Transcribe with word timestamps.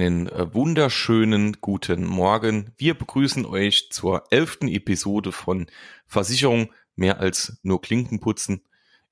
Einen 0.00 0.28
äh, 0.28 0.54
wunderschönen 0.54 1.58
guten 1.60 2.06
Morgen. 2.06 2.72
Wir 2.78 2.94
begrüßen 2.94 3.44
euch 3.44 3.90
zur 3.90 4.24
elften 4.30 4.66
Episode 4.66 5.30
von 5.30 5.66
Versicherung 6.06 6.72
mehr 6.96 7.20
als 7.20 7.60
nur 7.62 7.82
Klinken 7.82 8.18
putzen. 8.18 8.62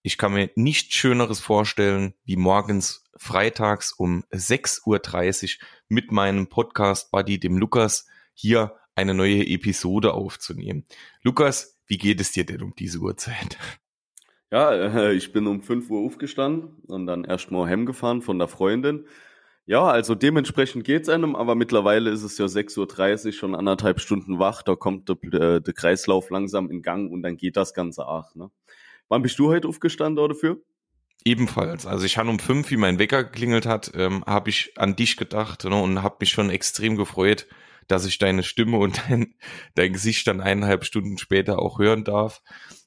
Ich 0.01 0.16
kann 0.16 0.32
mir 0.32 0.48
nichts 0.55 0.95
Schöneres 0.95 1.41
vorstellen, 1.41 2.14
wie 2.24 2.37
morgens 2.37 3.05
freitags 3.19 3.93
um 3.93 4.24
6.30 4.32 4.87
Uhr 4.87 5.66
mit 5.91 6.11
meinem 6.11 6.47
Podcast-Buddy, 6.47 7.39
dem 7.39 7.59
Lukas, 7.59 8.06
hier 8.33 8.75
eine 8.95 9.12
neue 9.12 9.47
Episode 9.47 10.14
aufzunehmen. 10.14 10.86
Lukas, 11.23 11.78
wie 11.86 11.98
geht 11.98 12.19
es 12.19 12.33
dir 12.33 12.47
denn 12.47 12.62
um 12.62 12.75
diese 12.75 13.00
Uhrzeit? 13.00 13.59
Ja, 14.50 14.73
äh, 14.73 15.12
ich 15.12 15.34
bin 15.34 15.47
um 15.48 15.61
5 15.61 15.91
Uhr 15.91 16.06
aufgestanden 16.06 16.78
und 16.86 17.06
dann 17.06 17.25
erstmal 17.25 17.69
heimgefahren 17.69 18.23
von 18.23 18.39
der 18.39 18.48
Freundin 18.48 19.05
ja, 19.68 19.84
also 19.84 20.14
dementsprechend 20.14 20.84
geht's 20.84 21.10
einem, 21.10 21.36
aber 21.36 21.54
mittlerweile 21.54 22.08
ist 22.08 22.22
es 22.22 22.38
ja 22.38 22.46
6.30 22.46 23.27
Uhr, 23.27 23.32
schon 23.32 23.54
anderthalb 23.54 24.00
Stunden 24.00 24.38
wach, 24.38 24.62
da 24.62 24.74
kommt 24.74 25.10
der, 25.10 25.16
äh, 25.34 25.60
der 25.60 25.74
Kreislauf 25.74 26.30
langsam 26.30 26.70
in 26.70 26.80
Gang 26.80 27.12
und 27.12 27.22
dann 27.22 27.36
geht 27.36 27.58
das 27.58 27.74
Ganze 27.74 28.08
auch. 28.08 28.34
Ne? 28.34 28.50
Wann 29.10 29.20
bist 29.20 29.38
du 29.38 29.50
heute 29.50 29.68
aufgestanden 29.68 30.27
dafür? 30.27 30.62
Ebenfalls. 31.22 31.84
Also 31.84 32.06
ich 32.06 32.16
habe 32.16 32.30
um 32.30 32.38
fünf, 32.38 32.70
wie 32.70 32.78
mein 32.78 32.98
Wecker 32.98 33.24
geklingelt 33.24 33.66
hat, 33.66 33.92
ähm, 33.94 34.24
habe 34.27 34.48
ich 34.48 34.72
an 34.78 34.96
dich 34.96 35.18
gedacht 35.18 35.64
ne, 35.64 35.77
und 35.77 36.02
habe 36.02 36.16
mich 36.20 36.30
schon 36.30 36.48
extrem 36.48 36.96
gefreut, 36.96 37.46
dass 37.88 38.06
ich 38.06 38.16
deine 38.16 38.44
Stimme 38.44 38.78
und 38.78 39.03
dein, 39.06 39.34
dein 39.75 39.92
Gesicht 39.92 40.27
dann 40.28 40.41
eineinhalb 40.41 40.86
Stunden 40.86 41.19
später 41.19 41.58
auch 41.58 41.78
hören 41.78 42.05
darf. 42.05 42.41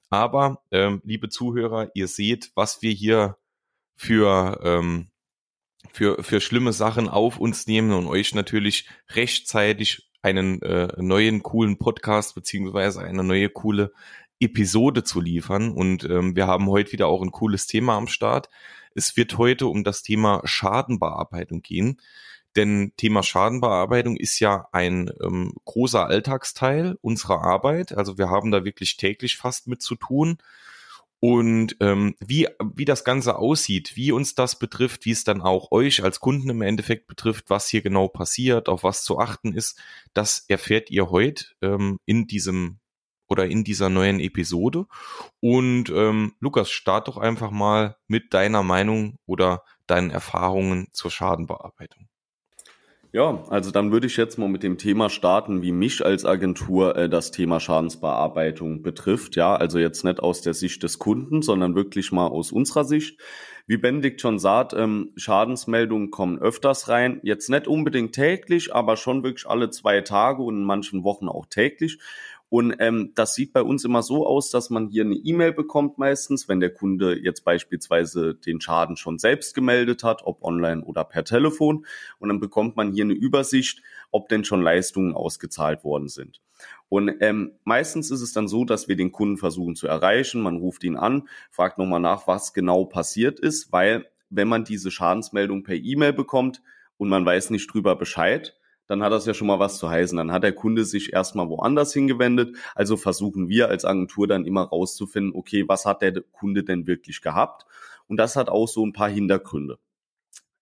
Aber, 0.09 0.63
ähm, 0.71 1.03
liebe 1.05 1.29
Zuhörer, 1.29 1.91
ihr 1.93 2.07
seht, 2.07 2.51
was 2.55 2.81
wir 2.81 2.91
hier 2.91 3.37
für 3.95 4.59
ähm, 4.63 5.10
für, 5.91 6.23
für 6.23 6.41
schlimme 6.41 6.73
Sachen 6.73 7.09
auf 7.09 7.39
uns 7.39 7.67
nehmen 7.67 7.91
und 7.91 8.07
euch 8.07 8.33
natürlich 8.35 8.87
rechtzeitig 9.09 10.09
einen 10.21 10.61
äh, 10.61 10.87
neuen 10.97 11.43
coolen 11.43 11.77
Podcast 11.77 12.35
beziehungsweise 12.35 13.01
eine 13.01 13.23
neue 13.23 13.49
coole 13.49 13.91
Episode 14.39 15.03
zu 15.03 15.21
liefern. 15.21 15.71
Und 15.71 16.03
ähm, 16.03 16.35
wir 16.35 16.47
haben 16.47 16.67
heute 16.67 16.91
wieder 16.91 17.07
auch 17.07 17.21
ein 17.21 17.31
cooles 17.31 17.67
Thema 17.67 17.97
am 17.97 18.07
Start. 18.07 18.49
Es 18.93 19.15
wird 19.17 19.37
heute 19.37 19.67
um 19.67 19.83
das 19.83 20.03
Thema 20.03 20.41
Schadenbearbeitung 20.43 21.61
gehen. 21.61 21.99
Denn 22.55 22.91
Thema 22.97 23.23
Schadenbearbeitung 23.23 24.17
ist 24.17 24.39
ja 24.39 24.67
ein 24.73 25.09
ähm, 25.23 25.53
großer 25.63 26.05
Alltagsteil 26.05 26.97
unserer 27.01 27.41
Arbeit. 27.43 27.93
Also 27.97 28.17
wir 28.17 28.29
haben 28.29 28.51
da 28.51 28.65
wirklich 28.65 28.97
täglich 28.97 29.37
fast 29.37 29.67
mit 29.67 29.81
zu 29.81 29.95
tun. 29.95 30.37
Und 31.23 31.77
ähm, 31.81 32.15
wie, 32.19 32.47
wie 32.73 32.83
das 32.83 33.03
Ganze 33.03 33.37
aussieht, 33.37 33.95
wie 33.95 34.11
uns 34.11 34.33
das 34.33 34.57
betrifft, 34.57 35.05
wie 35.05 35.11
es 35.11 35.23
dann 35.23 35.39
auch 35.39 35.71
euch 35.71 36.03
als 36.03 36.19
Kunden 36.19 36.49
im 36.49 36.63
Endeffekt 36.63 37.05
betrifft, 37.05 37.45
was 37.51 37.67
hier 37.67 37.83
genau 37.83 38.07
passiert, 38.07 38.67
auf 38.67 38.83
was 38.83 39.03
zu 39.03 39.19
achten 39.19 39.53
ist, 39.53 39.79
das 40.15 40.43
erfährt 40.47 40.89
ihr 40.89 41.11
heute 41.11 41.45
ähm, 41.61 41.99
in 42.05 42.25
diesem 42.25 42.79
oder 43.27 43.45
in 43.45 43.63
dieser 43.63 43.89
neuen 43.89 44.19
Episode. 44.19 44.87
Und 45.39 45.91
ähm, 45.91 46.33
Lukas, 46.39 46.71
start 46.71 47.07
doch 47.07 47.17
einfach 47.17 47.51
mal 47.51 47.97
mit 48.07 48.33
deiner 48.33 48.63
Meinung 48.63 49.19
oder 49.27 49.63
deinen 49.85 50.09
Erfahrungen 50.09 50.87
zur 50.91 51.11
Schadenbearbeitung. 51.11 52.07
Ja, 53.13 53.43
also 53.49 53.71
dann 53.71 53.91
würde 53.91 54.07
ich 54.07 54.15
jetzt 54.15 54.37
mal 54.37 54.47
mit 54.47 54.63
dem 54.63 54.77
Thema 54.77 55.09
starten, 55.09 55.61
wie 55.61 55.73
mich 55.73 56.05
als 56.05 56.23
Agentur 56.23 56.95
äh, 56.95 57.09
das 57.09 57.31
Thema 57.31 57.59
Schadensbearbeitung 57.59 58.83
betrifft. 58.83 59.35
Ja, 59.35 59.53
also 59.53 59.79
jetzt 59.79 60.05
nicht 60.05 60.21
aus 60.21 60.41
der 60.41 60.53
Sicht 60.53 60.81
des 60.81 60.97
Kunden, 60.97 61.41
sondern 61.41 61.75
wirklich 61.75 62.13
mal 62.13 62.27
aus 62.27 62.53
unserer 62.53 62.85
Sicht. 62.85 63.19
Wie 63.67 63.75
Benedikt 63.75 64.21
schon 64.21 64.39
sagt, 64.39 64.71
ähm, 64.73 65.11
Schadensmeldungen 65.17 66.09
kommen 66.09 66.39
öfters 66.39 66.87
rein. 66.87 67.19
Jetzt 67.21 67.49
nicht 67.49 67.67
unbedingt 67.67 68.15
täglich, 68.15 68.73
aber 68.73 68.95
schon 68.95 69.23
wirklich 69.23 69.45
alle 69.45 69.69
zwei 69.71 69.99
Tage 69.99 70.41
und 70.41 70.55
in 70.55 70.63
manchen 70.63 71.03
Wochen 71.03 71.27
auch 71.27 71.47
täglich. 71.47 71.99
Und 72.51 72.75
ähm, 72.79 73.13
das 73.15 73.33
sieht 73.33 73.53
bei 73.53 73.63
uns 73.63 73.85
immer 73.85 74.03
so 74.03 74.27
aus, 74.27 74.49
dass 74.49 74.69
man 74.69 74.89
hier 74.89 75.05
eine 75.05 75.15
E-Mail 75.15 75.53
bekommt 75.53 75.97
meistens, 75.97 76.49
wenn 76.49 76.59
der 76.59 76.73
Kunde 76.73 77.17
jetzt 77.17 77.45
beispielsweise 77.45 78.35
den 78.35 78.59
Schaden 78.59 78.97
schon 78.97 79.19
selbst 79.19 79.55
gemeldet 79.55 80.03
hat, 80.03 80.23
ob 80.25 80.43
online 80.43 80.83
oder 80.83 81.05
per 81.05 81.23
Telefon. 81.23 81.85
Und 82.19 82.27
dann 82.27 82.41
bekommt 82.41 82.75
man 82.75 82.91
hier 82.91 83.05
eine 83.05 83.13
Übersicht, 83.13 83.81
ob 84.11 84.27
denn 84.27 84.43
schon 84.43 84.61
Leistungen 84.61 85.13
ausgezahlt 85.13 85.85
worden 85.85 86.09
sind. 86.09 86.41
Und 86.89 87.13
ähm, 87.21 87.53
meistens 87.63 88.11
ist 88.11 88.19
es 88.19 88.33
dann 88.33 88.49
so, 88.49 88.65
dass 88.65 88.89
wir 88.89 88.97
den 88.97 89.13
Kunden 89.13 89.37
versuchen 89.37 89.77
zu 89.77 89.87
erreichen. 89.87 90.41
Man 90.41 90.57
ruft 90.57 90.83
ihn 90.83 90.97
an, 90.97 91.29
fragt 91.51 91.77
nochmal 91.77 92.01
nach, 92.01 92.27
was 92.27 92.53
genau 92.53 92.83
passiert 92.83 93.39
ist, 93.39 93.71
weil 93.71 94.07
wenn 94.29 94.49
man 94.49 94.65
diese 94.65 94.91
Schadensmeldung 94.91 95.63
per 95.63 95.75
E-Mail 95.75 96.11
bekommt 96.11 96.61
und 96.97 97.07
man 97.07 97.25
weiß 97.25 97.49
nicht 97.51 97.73
drüber 97.73 97.95
Bescheid, 97.95 98.57
dann 98.91 99.03
hat 99.03 99.13
das 99.13 99.25
ja 99.25 99.33
schon 99.33 99.47
mal 99.47 99.57
was 99.57 99.77
zu 99.77 99.89
heißen. 99.89 100.17
Dann 100.17 100.33
hat 100.33 100.43
der 100.43 100.51
Kunde 100.51 100.83
sich 100.83 101.13
erstmal 101.13 101.47
woanders 101.47 101.93
hingewendet. 101.93 102.57
Also 102.75 102.97
versuchen 102.97 103.47
wir 103.47 103.69
als 103.69 103.85
Agentur 103.85 104.27
dann 104.27 104.43
immer 104.43 104.63
rauszufinden, 104.63 105.33
okay, 105.33 105.63
was 105.65 105.85
hat 105.85 106.01
der 106.01 106.19
Kunde 106.33 106.65
denn 106.65 106.87
wirklich 106.87 107.21
gehabt? 107.21 107.65
Und 108.07 108.17
das 108.17 108.35
hat 108.35 108.49
auch 108.49 108.67
so 108.67 108.85
ein 108.85 108.91
paar 108.91 109.07
Hintergründe. 109.07 109.79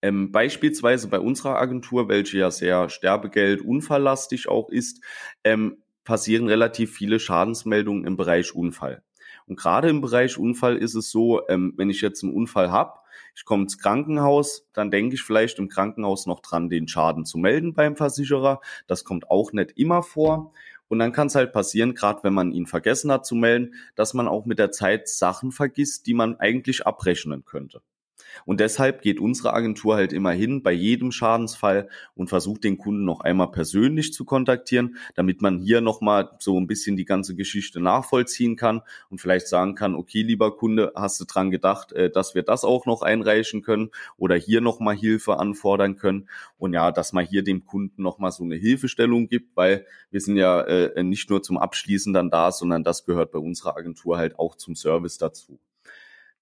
Ähm, 0.03 0.31
beispielsweise 0.31 1.07
bei 1.07 1.19
unserer 1.19 1.57
Agentur, 1.57 2.07
welche 2.07 2.37
ja 2.37 2.51
sehr 2.51 2.89
Sterbegeld 2.89 3.61
unfalllastig 3.61 4.47
auch 4.47 4.69
ist, 4.69 5.03
ähm, 5.43 5.77
passieren 6.03 6.47
relativ 6.47 6.93
viele 6.93 7.19
Schadensmeldungen 7.19 8.05
im 8.05 8.15
Bereich 8.15 8.53
Unfall. 8.53 9.01
Und 9.47 9.57
gerade 9.57 9.89
im 9.89 10.01
Bereich 10.01 10.37
Unfall 10.37 10.77
ist 10.77 10.93
es 10.93 11.09
so, 11.09 11.47
ähm, 11.47 11.73
wenn 11.77 11.89
ich 11.89 12.01
jetzt 12.01 12.23
einen 12.23 12.33
Unfall 12.33 12.69
habe, 12.69 12.99
ich 13.35 13.45
komme 13.45 13.63
ins 13.63 13.77
Krankenhaus, 13.77 14.67
dann 14.73 14.91
denke 14.91 15.15
ich 15.15 15.21
vielleicht 15.21 15.59
im 15.59 15.69
Krankenhaus 15.69 16.25
noch 16.25 16.41
dran, 16.41 16.69
den 16.69 16.87
Schaden 16.87 17.25
zu 17.25 17.37
melden 17.37 17.73
beim 17.73 17.95
Versicherer. 17.95 18.61
Das 18.87 19.03
kommt 19.03 19.29
auch 19.29 19.53
nicht 19.53 19.77
immer 19.77 20.03
vor. 20.03 20.53
Und 20.87 20.99
dann 20.99 21.11
kann 21.11 21.27
es 21.27 21.35
halt 21.35 21.53
passieren, 21.53 21.93
gerade 21.93 22.23
wenn 22.23 22.33
man 22.33 22.51
ihn 22.51 22.65
vergessen 22.65 23.11
hat 23.11 23.25
zu 23.25 23.35
melden, 23.35 23.75
dass 23.95 24.13
man 24.13 24.27
auch 24.27 24.45
mit 24.45 24.59
der 24.59 24.71
Zeit 24.71 25.07
Sachen 25.07 25.51
vergisst, 25.51 26.07
die 26.07 26.15
man 26.15 26.35
eigentlich 26.39 26.85
abrechnen 26.87 27.45
könnte. 27.45 27.81
Und 28.45 28.59
deshalb 28.59 29.01
geht 29.01 29.19
unsere 29.19 29.53
Agentur 29.53 29.95
halt 29.95 30.13
immer 30.13 30.31
hin 30.31 30.63
bei 30.63 30.71
jedem 30.71 31.11
Schadensfall 31.11 31.89
und 32.15 32.29
versucht 32.29 32.63
den 32.63 32.77
Kunden 32.77 33.05
noch 33.05 33.21
einmal 33.21 33.51
persönlich 33.51 34.13
zu 34.13 34.25
kontaktieren, 34.25 34.97
damit 35.15 35.41
man 35.41 35.59
hier 35.59 35.81
nochmal 35.81 36.31
so 36.39 36.59
ein 36.59 36.67
bisschen 36.67 36.97
die 36.97 37.05
ganze 37.05 37.35
Geschichte 37.35 37.79
nachvollziehen 37.79 38.55
kann 38.55 38.81
und 39.09 39.21
vielleicht 39.21 39.47
sagen 39.47 39.75
kann, 39.75 39.95
okay, 39.95 40.21
lieber 40.21 40.55
Kunde, 40.55 40.93
hast 40.95 41.19
du 41.19 41.25
dran 41.25 41.51
gedacht, 41.51 41.91
äh, 41.93 42.09
dass 42.09 42.35
wir 42.35 42.43
das 42.43 42.63
auch 42.63 42.85
noch 42.85 43.01
einreichen 43.01 43.61
können 43.61 43.89
oder 44.17 44.35
hier 44.35 44.61
nochmal 44.61 44.95
Hilfe 44.95 45.37
anfordern 45.37 45.95
können. 45.95 46.29
Und 46.57 46.73
ja, 46.73 46.91
dass 46.91 47.13
man 47.13 47.25
hier 47.25 47.43
dem 47.43 47.65
Kunden 47.65 48.01
nochmal 48.01 48.31
so 48.31 48.43
eine 48.43 48.55
Hilfestellung 48.55 49.27
gibt, 49.27 49.55
weil 49.55 49.85
wir 50.11 50.21
sind 50.21 50.37
ja 50.37 50.61
äh, 50.61 51.03
nicht 51.03 51.29
nur 51.29 51.43
zum 51.43 51.57
Abschließen 51.57 52.13
dann 52.13 52.29
da, 52.29 52.51
sondern 52.51 52.83
das 52.83 53.05
gehört 53.05 53.31
bei 53.31 53.39
unserer 53.39 53.77
Agentur 53.77 54.17
halt 54.17 54.37
auch 54.39 54.55
zum 54.55 54.75
Service 54.75 55.17
dazu. 55.17 55.59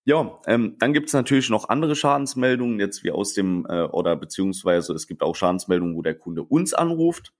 Ja, 0.07 0.39
ähm, 0.47 0.77
dann 0.79 0.93
gibt 0.93 1.07
es 1.07 1.13
natürlich 1.13 1.49
noch 1.49 1.67
andere 1.67 1.93
Schadensmeldungen, 1.93 2.79
jetzt 2.79 3.03
wie 3.03 3.11
aus 3.11 3.33
dem, 3.33 3.65
äh, 3.67 3.81
oder 3.81 4.15
beziehungsweise 4.15 4.93
es 4.93 5.05
gibt 5.05 5.21
auch 5.21 5.35
Schadensmeldungen, 5.35 5.97
wo 5.97 6.01
der 6.01 6.15
Kunde 6.15 6.43
uns 6.43 6.73
anruft. 6.73 7.33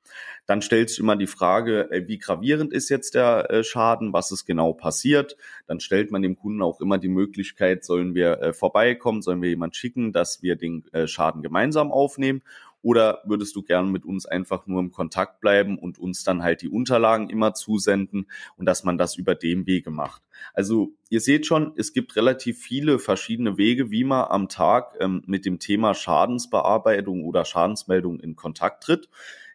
Dann 0.47 0.61
stellt 0.61 0.89
sich 0.89 1.00
immer 1.00 1.16
die 1.16 1.27
Frage, 1.27 1.89
äh, 1.91 2.06
wie 2.09 2.17
gravierend 2.17 2.73
ist 2.73 2.89
jetzt 2.89 3.16
der 3.16 3.50
äh, 3.50 3.63
Schaden, 3.63 4.11
was 4.11 4.33
ist 4.33 4.44
genau 4.44 4.73
passiert. 4.73 5.38
Dann 5.66 5.79
stellt 5.79 6.11
man 6.11 6.22
dem 6.22 6.35
Kunden 6.35 6.61
auch 6.61 6.81
immer 6.81 6.97
die 6.97 7.07
Möglichkeit, 7.07 7.85
sollen 7.85 8.16
wir 8.16 8.41
äh, 8.41 8.51
vorbeikommen, 8.51 9.22
sollen 9.22 9.41
wir 9.41 9.47
jemand 9.47 9.77
schicken, 9.77 10.11
dass 10.11 10.44
wir 10.44 10.57
den 10.57 10.83
äh, 10.91 11.07
Schaden 11.07 11.44
gemeinsam 11.44 11.89
aufnehmen 11.89 12.41
oder 12.81 13.21
würdest 13.25 13.56
du 13.56 13.63
gern 13.63 13.91
mit 13.91 14.06
uns 14.06 14.25
einfach 14.25 14.68
nur 14.68 14.79
im 14.79 14.91
Kontakt 14.91 15.41
bleiben 15.41 15.77
und 15.77 16.00
uns 16.00 16.24
dann 16.24 16.44
halt 16.44 16.62
die 16.62 16.69
Unterlagen 16.69 17.29
immer 17.29 17.53
zusenden 17.53 18.27
und 18.56 18.65
dass 18.65 18.83
man 18.83 18.97
das 18.97 19.15
über 19.18 19.35
dem 19.35 19.65
Wege 19.65 19.91
macht? 19.91 20.21
Also 20.53 20.94
ihr 21.09 21.21
seht 21.21 21.45
schon, 21.45 21.74
es 21.75 21.94
gibt 21.94 22.15
relativ 22.15 22.59
viele 22.59 23.00
verschiedene 23.00 23.57
Wege, 23.57 23.91
wie 23.91 24.03
man 24.03 24.25
am 24.29 24.47
Tag 24.50 24.95
ähm, 25.00 25.24
mit 25.25 25.45
dem 25.45 25.59
Thema 25.59 25.94
Schadensbearbeitung 25.94 27.25
oder 27.25 27.45
Schadensmeldung 27.45 28.19
in 28.19 28.35
Kontakt 28.35 28.83
tritt. 28.83 29.09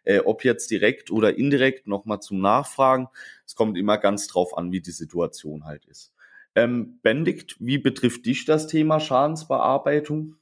Äh, 0.05 0.19
ob 0.19 0.43
jetzt 0.43 0.69
direkt 0.69 1.11
oder 1.11 1.37
indirekt 1.37 1.87
nochmal 1.87 2.19
zum 2.19 2.41
Nachfragen. 2.41 3.07
Es 3.45 3.55
kommt 3.55 3.77
immer 3.77 3.97
ganz 3.97 4.27
drauf 4.27 4.57
an, 4.57 4.71
wie 4.73 4.81
die 4.81 4.91
Situation 4.91 5.63
halt 5.63 5.85
ist. 5.85 6.13
Ähm, 6.55 6.99
Benedikt, 7.01 7.55
wie 7.59 7.77
betrifft 7.77 8.25
dich 8.25 8.45
das 8.45 8.67
Thema 8.67 8.99
Schadensbearbeitung 8.99 10.35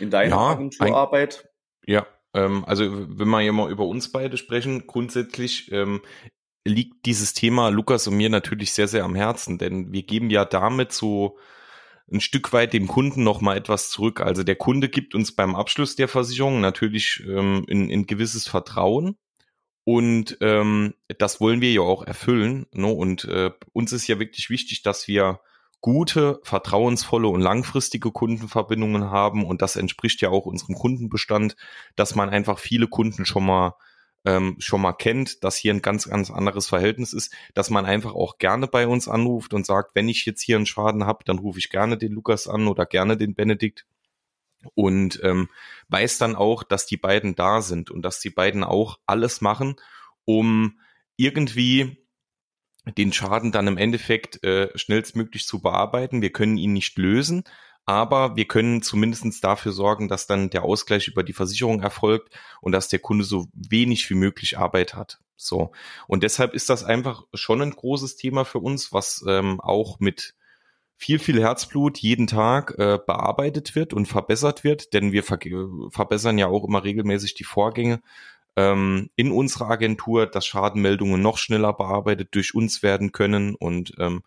in 0.00 0.10
deiner 0.10 0.36
ja, 0.36 0.46
Agenturarbeit? 0.48 1.47
Ja, 1.88 2.06
ähm, 2.34 2.66
also 2.66 2.84
wenn 3.18 3.28
wir 3.28 3.40
ja 3.40 3.52
mal 3.52 3.70
über 3.70 3.86
uns 3.86 4.12
beide 4.12 4.36
sprechen, 4.36 4.86
grundsätzlich 4.86 5.72
ähm, 5.72 6.02
liegt 6.66 7.06
dieses 7.06 7.32
Thema 7.32 7.70
Lukas 7.70 8.06
und 8.06 8.16
mir 8.18 8.28
natürlich 8.28 8.74
sehr, 8.74 8.88
sehr 8.88 9.04
am 9.04 9.14
Herzen, 9.14 9.56
denn 9.56 9.90
wir 9.90 10.02
geben 10.02 10.28
ja 10.28 10.44
damit 10.44 10.92
so 10.92 11.38
ein 12.12 12.20
Stück 12.20 12.52
weit 12.52 12.74
dem 12.74 12.88
Kunden 12.88 13.22
noch 13.24 13.40
mal 13.40 13.56
etwas 13.56 13.88
zurück. 13.88 14.20
Also 14.20 14.42
der 14.42 14.56
Kunde 14.56 14.90
gibt 14.90 15.14
uns 15.14 15.34
beim 15.34 15.56
Abschluss 15.56 15.96
der 15.96 16.08
Versicherung 16.08 16.60
natürlich 16.60 17.22
ähm, 17.26 17.64
ein, 17.70 17.90
ein 17.90 18.06
gewisses 18.06 18.46
Vertrauen 18.46 19.16
und 19.84 20.36
ähm, 20.42 20.92
das 21.16 21.40
wollen 21.40 21.62
wir 21.62 21.72
ja 21.72 21.80
auch 21.80 22.04
erfüllen. 22.04 22.66
Ne? 22.72 22.88
Und 22.88 23.24
äh, 23.24 23.50
uns 23.72 23.92
ist 23.92 24.06
ja 24.08 24.18
wirklich 24.18 24.50
wichtig, 24.50 24.82
dass 24.82 25.08
wir 25.08 25.40
gute, 25.80 26.40
vertrauensvolle 26.42 27.28
und 27.28 27.40
langfristige 27.40 28.10
Kundenverbindungen 28.10 29.10
haben. 29.10 29.44
Und 29.44 29.62
das 29.62 29.76
entspricht 29.76 30.20
ja 30.20 30.30
auch 30.30 30.46
unserem 30.46 30.74
Kundenbestand, 30.74 31.56
dass 31.96 32.14
man 32.14 32.28
einfach 32.30 32.58
viele 32.58 32.88
Kunden 32.88 33.24
schon 33.24 33.46
mal 33.46 33.74
ähm, 34.24 34.56
schon 34.58 34.80
mal 34.80 34.92
kennt, 34.92 35.44
dass 35.44 35.56
hier 35.56 35.72
ein 35.72 35.80
ganz, 35.80 36.08
ganz 36.08 36.30
anderes 36.30 36.68
Verhältnis 36.68 37.12
ist, 37.12 37.32
dass 37.54 37.70
man 37.70 37.86
einfach 37.86 38.14
auch 38.14 38.38
gerne 38.38 38.66
bei 38.66 38.86
uns 38.86 39.08
anruft 39.08 39.54
und 39.54 39.64
sagt, 39.64 39.94
wenn 39.94 40.08
ich 40.08 40.26
jetzt 40.26 40.42
hier 40.42 40.56
einen 40.56 40.66
Schaden 40.66 41.06
habe, 41.06 41.24
dann 41.24 41.38
rufe 41.38 41.58
ich 41.58 41.70
gerne 41.70 41.96
den 41.96 42.12
Lukas 42.12 42.48
an 42.48 42.66
oder 42.66 42.84
gerne 42.84 43.16
den 43.16 43.34
Benedikt 43.34 43.86
und 44.74 45.20
ähm, 45.22 45.48
weiß 45.88 46.18
dann 46.18 46.34
auch, 46.34 46.62
dass 46.62 46.86
die 46.86 46.96
beiden 46.96 47.36
da 47.36 47.62
sind 47.62 47.90
und 47.90 48.02
dass 48.02 48.20
die 48.20 48.30
beiden 48.30 48.64
auch 48.64 48.98
alles 49.06 49.40
machen, 49.40 49.76
um 50.24 50.80
irgendwie 51.16 52.07
den 52.96 53.12
Schaden 53.12 53.52
dann 53.52 53.66
im 53.66 53.76
Endeffekt 53.76 54.42
äh, 54.44 54.76
schnellstmöglich 54.76 55.46
zu 55.46 55.60
bearbeiten. 55.60 56.22
Wir 56.22 56.32
können 56.32 56.56
ihn 56.56 56.72
nicht 56.72 56.96
lösen, 56.98 57.44
aber 57.84 58.36
wir 58.36 58.46
können 58.46 58.82
zumindestens 58.82 59.40
dafür 59.40 59.72
sorgen, 59.72 60.08
dass 60.08 60.26
dann 60.26 60.50
der 60.50 60.62
Ausgleich 60.62 61.08
über 61.08 61.22
die 61.22 61.32
Versicherung 61.32 61.80
erfolgt 61.80 62.34
und 62.60 62.72
dass 62.72 62.88
der 62.88 62.98
Kunde 62.98 63.24
so 63.24 63.46
wenig 63.52 64.08
wie 64.10 64.14
möglich 64.14 64.58
Arbeit 64.58 64.94
hat. 64.94 65.20
So. 65.36 65.72
Und 66.06 66.22
deshalb 66.22 66.52
ist 66.54 66.68
das 66.68 66.84
einfach 66.84 67.22
schon 67.32 67.62
ein 67.62 67.70
großes 67.70 68.16
Thema 68.16 68.44
für 68.44 68.58
uns, 68.58 68.92
was 68.92 69.24
ähm, 69.26 69.60
auch 69.60 70.00
mit 70.00 70.34
viel, 70.98 71.20
viel 71.20 71.40
Herzblut 71.40 71.96
jeden 71.98 72.26
Tag 72.26 72.74
äh, 72.76 72.98
bearbeitet 73.06 73.76
wird 73.76 73.94
und 73.94 74.06
verbessert 74.06 74.64
wird, 74.64 74.92
denn 74.92 75.12
wir 75.12 75.22
ver 75.22 75.38
verbessern 75.90 76.38
ja 76.38 76.48
auch 76.48 76.64
immer 76.64 76.82
regelmäßig 76.82 77.34
die 77.34 77.44
Vorgänge 77.44 78.02
ähm, 78.58 79.08
in 79.14 79.30
unserer 79.30 79.70
Agentur, 79.70 80.26
dass 80.26 80.44
Schadenmeldungen 80.44 81.22
noch 81.22 81.38
schneller 81.38 81.72
bearbeitet 81.72 82.30
durch 82.32 82.56
uns 82.56 82.82
werden 82.82 83.12
können 83.12 83.54
und 83.54 83.92
ähm, 83.98 84.24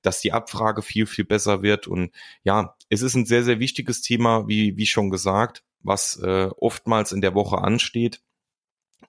dass 0.00 0.22
die 0.22 0.32
Abfrage 0.32 0.80
viel, 0.80 1.04
viel 1.04 1.26
besser 1.26 1.62
wird. 1.62 1.86
Und 1.86 2.10
ja, 2.44 2.76
es 2.88 3.02
ist 3.02 3.14
ein 3.14 3.26
sehr, 3.26 3.44
sehr 3.44 3.60
wichtiges 3.60 4.00
Thema, 4.00 4.48
wie, 4.48 4.78
wie 4.78 4.86
schon 4.86 5.10
gesagt, 5.10 5.64
was 5.80 6.18
äh, 6.22 6.48
oftmals 6.56 7.12
in 7.12 7.20
der 7.20 7.34
Woche 7.34 7.58
ansteht. 7.58 8.22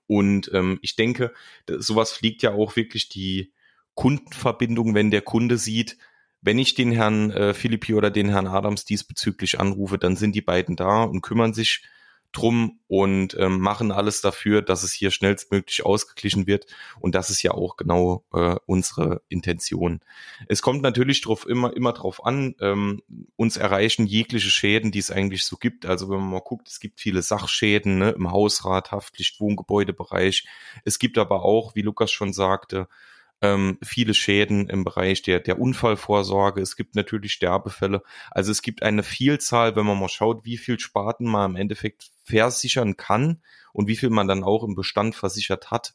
Und 0.07 0.51
ähm, 0.53 0.77
ich 0.81 0.97
denke, 0.97 1.33
sowas 1.69 2.11
fliegt 2.11 2.41
ja 2.43 2.51
auch 2.51 2.75
wirklich 2.75 3.07
die 3.07 3.53
Kundenverbindung, 3.93 4.93
wenn 4.93 5.09
der 5.09 5.21
Kunde 5.21 5.57
sieht, 5.57 5.97
wenn 6.41 6.59
ich 6.59 6.75
den 6.75 6.91
Herrn 6.91 7.31
äh, 7.31 7.53
Philippi 7.53 7.93
oder 7.93 8.11
den 8.11 8.27
Herrn 8.27 8.47
Adams 8.47 8.83
diesbezüglich 8.83 9.57
anrufe, 9.57 9.97
dann 9.97 10.17
sind 10.17 10.35
die 10.35 10.41
beiden 10.41 10.75
da 10.75 11.03
und 11.03 11.21
kümmern 11.21 11.53
sich 11.53 11.83
drum 12.35 12.79
und 12.87 13.35
ähm, 13.39 13.59
machen 13.59 13.91
alles 13.91 14.21
dafür, 14.21 14.61
dass 14.61 14.83
es 14.83 14.93
hier 14.93 15.11
schnellstmöglich 15.11 15.85
ausgeglichen 15.85 16.47
wird. 16.47 16.67
Und 16.99 17.15
das 17.15 17.29
ist 17.29 17.41
ja 17.41 17.51
auch 17.51 17.77
genau 17.77 18.25
äh, 18.33 18.55
unsere 18.65 19.21
Intention. 19.29 20.01
Es 20.47 20.61
kommt 20.61 20.81
natürlich 20.81 21.21
drauf 21.21 21.47
immer, 21.47 21.75
immer 21.75 21.93
drauf 21.93 22.25
an, 22.25 22.55
ähm, 22.61 23.01
uns 23.35 23.57
erreichen 23.57 24.05
jegliche 24.05 24.49
Schäden, 24.49 24.91
die 24.91 24.99
es 24.99 25.11
eigentlich 25.11 25.45
so 25.45 25.57
gibt. 25.57 25.85
Also 25.85 26.09
wenn 26.09 26.19
man 26.19 26.29
mal 26.29 26.41
guckt, 26.41 26.67
es 26.67 26.79
gibt 26.79 26.99
viele 26.99 27.21
Sachschäden 27.21 27.97
ne, 27.97 28.11
im 28.11 28.31
Hausrat, 28.31 28.91
Haftpflicht, 28.91 29.39
Wohngebäudebereich. 29.39 30.45
Es 30.83 30.99
gibt 30.99 31.17
aber 31.17 31.43
auch, 31.43 31.75
wie 31.75 31.81
Lukas 31.81 32.11
schon 32.11 32.33
sagte, 32.33 32.87
ähm, 33.41 33.77
viele 33.83 34.13
Schäden 34.13 34.69
im 34.69 34.83
Bereich 34.83 35.21
der, 35.21 35.39
der 35.39 35.59
Unfallvorsorge. 35.59 36.61
Es 36.61 36.75
gibt 36.75 36.95
natürlich 36.95 37.33
Sterbefälle. 37.33 38.01
Also 38.31 38.51
es 38.51 38.61
gibt 38.61 38.83
eine 38.83 39.03
Vielzahl, 39.03 39.75
wenn 39.75 39.85
man 39.85 39.99
mal 39.99 40.09
schaut, 40.09 40.45
wie 40.45 40.57
viel 40.57 40.79
Sparten 40.79 41.27
man 41.27 41.51
im 41.51 41.57
Endeffekt 41.57 42.11
versichern 42.23 42.97
kann 42.97 43.41
und 43.73 43.87
wie 43.87 43.95
viel 43.95 44.09
man 44.09 44.27
dann 44.27 44.43
auch 44.43 44.63
im 44.63 44.75
Bestand 44.75 45.15
versichert 45.15 45.71
hat 45.71 45.93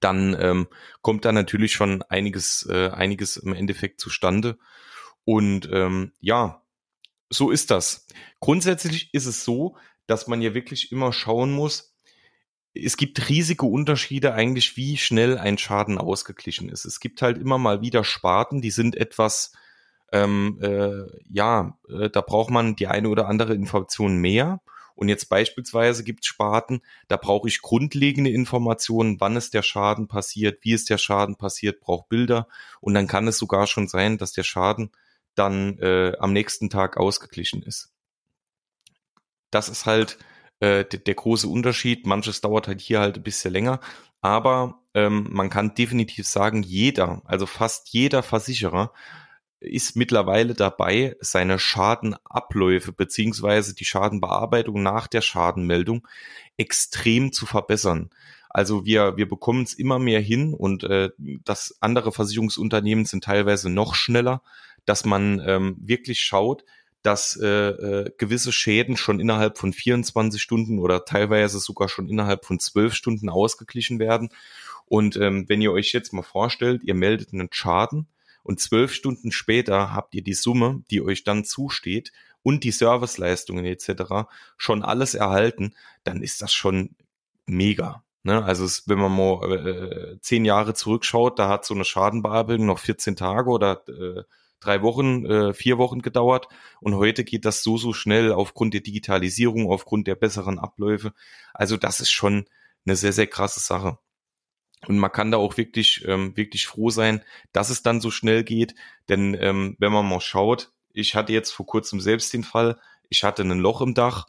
dann 0.00 0.36
ähm, 0.38 0.68
kommt 1.02 1.24
da 1.24 1.32
natürlich 1.32 1.72
schon 1.72 2.02
einiges, 2.02 2.66
äh, 2.68 2.90
einiges 2.90 3.36
im 3.36 3.54
Endeffekt 3.54 4.00
zustande. 4.00 4.58
Und 5.24 5.68
ähm, 5.72 6.12
ja, 6.20 6.62
so 7.30 7.50
ist 7.50 7.70
das. 7.70 8.06
Grundsätzlich 8.40 9.12
ist 9.12 9.26
es 9.26 9.44
so, 9.44 9.76
dass 10.06 10.26
man 10.26 10.40
ja 10.40 10.54
wirklich 10.54 10.90
immer 10.92 11.12
schauen 11.12 11.52
muss, 11.52 11.87
es 12.74 12.96
gibt 12.96 13.28
riesige 13.28 13.66
Unterschiede 13.66 14.34
eigentlich, 14.34 14.76
wie 14.76 14.96
schnell 14.96 15.38
ein 15.38 15.58
Schaden 15.58 15.98
ausgeglichen 15.98 16.68
ist. 16.68 16.84
Es 16.84 17.00
gibt 17.00 17.22
halt 17.22 17.38
immer 17.38 17.58
mal 17.58 17.80
wieder 17.80 18.04
Sparten, 18.04 18.60
die 18.60 18.70
sind 18.70 18.96
etwas, 18.96 19.52
ähm, 20.12 20.58
äh, 20.62 21.06
ja, 21.28 21.78
äh, 21.88 22.10
da 22.10 22.20
braucht 22.20 22.50
man 22.50 22.76
die 22.76 22.86
eine 22.86 23.08
oder 23.08 23.28
andere 23.28 23.54
Information 23.54 24.16
mehr. 24.16 24.60
Und 24.94 25.08
jetzt 25.08 25.28
beispielsweise 25.28 26.02
gibt 26.02 26.24
es 26.24 26.26
Sparten, 26.26 26.80
da 27.06 27.16
brauche 27.16 27.46
ich 27.46 27.62
grundlegende 27.62 28.30
Informationen, 28.30 29.20
wann 29.20 29.36
ist 29.36 29.54
der 29.54 29.62
Schaden 29.62 30.08
passiert, 30.08 30.64
wie 30.64 30.72
ist 30.72 30.90
der 30.90 30.98
Schaden 30.98 31.36
passiert, 31.36 31.80
brauche 31.80 32.08
Bilder. 32.08 32.48
Und 32.80 32.94
dann 32.94 33.06
kann 33.06 33.28
es 33.28 33.38
sogar 33.38 33.68
schon 33.68 33.86
sein, 33.86 34.18
dass 34.18 34.32
der 34.32 34.42
Schaden 34.42 34.90
dann 35.36 35.78
äh, 35.78 36.14
am 36.18 36.32
nächsten 36.32 36.68
Tag 36.68 36.96
ausgeglichen 36.96 37.62
ist. 37.62 37.92
Das 39.52 39.68
ist 39.68 39.86
halt 39.86 40.18
äh, 40.60 40.84
der, 40.84 41.00
der 41.00 41.14
große 41.14 41.48
Unterschied. 41.48 42.06
Manches 42.06 42.40
dauert 42.40 42.68
halt 42.68 42.80
hier 42.80 43.00
halt 43.00 43.16
ein 43.16 43.22
bisschen 43.22 43.52
länger, 43.52 43.80
aber 44.20 44.80
ähm, 44.94 45.28
man 45.30 45.50
kann 45.50 45.74
definitiv 45.74 46.26
sagen, 46.26 46.62
jeder, 46.62 47.22
also 47.24 47.46
fast 47.46 47.88
jeder 47.90 48.22
Versicherer 48.22 48.92
ist 49.60 49.96
mittlerweile 49.96 50.54
dabei, 50.54 51.16
seine 51.20 51.58
Schadenabläufe 51.58 52.92
beziehungsweise 52.92 53.74
die 53.74 53.84
Schadenbearbeitung 53.84 54.82
nach 54.82 55.08
der 55.08 55.20
Schadenmeldung 55.20 56.06
extrem 56.56 57.32
zu 57.32 57.44
verbessern. 57.44 58.10
Also 58.50 58.84
wir, 58.84 59.16
wir 59.16 59.28
bekommen 59.28 59.62
es 59.62 59.74
immer 59.74 59.98
mehr 59.98 60.20
hin 60.20 60.54
und 60.54 60.84
äh, 60.84 61.10
das 61.44 61.76
andere 61.80 62.12
Versicherungsunternehmen 62.12 63.04
sind 63.04 63.24
teilweise 63.24 63.68
noch 63.68 63.94
schneller, 63.94 64.42
dass 64.84 65.04
man 65.04 65.42
ähm, 65.44 65.76
wirklich 65.80 66.20
schaut, 66.20 66.64
dass 67.02 67.38
äh, 67.40 67.46
äh, 67.46 68.10
gewisse 68.18 68.52
Schäden 68.52 68.96
schon 68.96 69.20
innerhalb 69.20 69.58
von 69.58 69.72
24 69.72 70.42
Stunden 70.42 70.78
oder 70.78 71.04
teilweise 71.04 71.58
sogar 71.60 71.88
schon 71.88 72.08
innerhalb 72.08 72.44
von 72.44 72.58
12 72.58 72.94
Stunden 72.94 73.28
ausgeglichen 73.28 73.98
werden. 73.98 74.30
Und 74.86 75.16
ähm, 75.16 75.48
wenn 75.48 75.62
ihr 75.62 75.72
euch 75.72 75.92
jetzt 75.92 76.12
mal 76.12 76.22
vorstellt, 76.22 76.82
ihr 76.82 76.94
meldet 76.94 77.32
einen 77.32 77.48
Schaden 77.52 78.08
und 78.42 78.60
zwölf 78.60 78.92
Stunden 78.92 79.30
später 79.30 79.92
habt 79.92 80.14
ihr 80.14 80.22
die 80.22 80.34
Summe, 80.34 80.82
die 80.90 81.02
euch 81.02 81.24
dann 81.24 81.44
zusteht 81.44 82.12
und 82.42 82.64
die 82.64 82.70
Serviceleistungen 82.70 83.64
etc. 83.64 84.28
schon 84.56 84.82
alles 84.82 85.14
erhalten, 85.14 85.74
dann 86.04 86.22
ist 86.22 86.40
das 86.40 86.52
schon 86.52 86.96
mega. 87.46 88.02
Ne? 88.22 88.42
Also 88.42 88.64
es, 88.64 88.88
wenn 88.88 88.98
man 88.98 89.14
mal 89.14 90.14
äh, 90.14 90.20
zehn 90.20 90.44
Jahre 90.44 90.74
zurückschaut, 90.74 91.38
da 91.38 91.48
hat 91.48 91.64
so 91.64 91.74
eine 91.74 91.84
Schadenbearbeitung 91.84 92.66
noch 92.66 92.78
14 92.78 93.16
Tage 93.16 93.50
oder 93.50 93.82
äh, 93.88 94.22
drei 94.60 94.82
Wochen, 94.82 95.26
äh, 95.26 95.54
vier 95.54 95.78
Wochen 95.78 96.02
gedauert. 96.02 96.48
Und 96.80 96.94
heute 96.94 97.24
geht 97.24 97.44
das 97.44 97.62
so, 97.62 97.76
so 97.76 97.92
schnell 97.92 98.32
aufgrund 98.32 98.74
der 98.74 98.80
Digitalisierung, 98.80 99.70
aufgrund 99.70 100.06
der 100.06 100.14
besseren 100.14 100.58
Abläufe. 100.58 101.12
Also 101.54 101.76
das 101.76 102.00
ist 102.00 102.10
schon 102.10 102.46
eine 102.84 102.96
sehr, 102.96 103.12
sehr 103.12 103.26
krasse 103.26 103.60
Sache. 103.60 103.98
Und 104.86 104.98
man 104.98 105.12
kann 105.12 105.30
da 105.30 105.38
auch 105.38 105.56
wirklich, 105.56 106.04
ähm, 106.06 106.36
wirklich 106.36 106.66
froh 106.66 106.90
sein, 106.90 107.24
dass 107.52 107.70
es 107.70 107.82
dann 107.82 108.00
so 108.00 108.10
schnell 108.10 108.44
geht. 108.44 108.74
Denn 109.08 109.36
ähm, 109.40 109.76
wenn 109.78 109.92
man 109.92 110.08
mal 110.08 110.20
schaut, 110.20 110.72
ich 110.92 111.14
hatte 111.14 111.32
jetzt 111.32 111.50
vor 111.50 111.66
kurzem 111.66 112.00
selbst 112.00 112.32
den 112.32 112.44
Fall, 112.44 112.78
ich 113.08 113.24
hatte 113.24 113.42
ein 113.42 113.58
Loch 113.58 113.80
im 113.80 113.94
Dach 113.94 114.26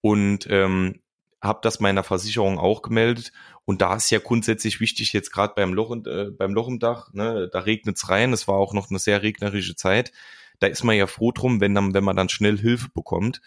und 0.00 0.46
ähm, 0.50 1.00
habe 1.40 1.60
das 1.62 1.80
meiner 1.80 2.02
Versicherung 2.02 2.58
auch 2.58 2.82
gemeldet. 2.82 3.32
Und 3.64 3.80
da 3.80 3.96
ist 3.96 4.10
ja 4.10 4.18
grundsätzlich 4.18 4.80
wichtig, 4.80 5.12
jetzt 5.12 5.30
gerade 5.30 5.54
beim 5.54 5.74
Loch, 5.74 5.94
äh, 6.06 6.30
beim 6.30 6.54
Loch 6.54 6.68
im 6.68 6.78
Dach, 6.78 7.12
ne, 7.12 7.48
da 7.52 7.60
regnet's 7.60 8.08
rein, 8.08 8.32
es 8.32 8.48
war 8.48 8.56
auch 8.56 8.74
noch 8.74 8.90
eine 8.90 8.98
sehr 8.98 9.22
regnerische 9.22 9.76
Zeit. 9.76 10.12
Da 10.58 10.66
ist 10.66 10.84
man 10.84 10.96
ja 10.96 11.06
froh 11.06 11.32
drum, 11.32 11.60
wenn, 11.60 11.74
dann, 11.74 11.94
wenn 11.94 12.04
man 12.04 12.16
dann 12.16 12.28
schnell 12.28 12.58
Hilfe 12.58 12.88
bekommt 12.92 13.40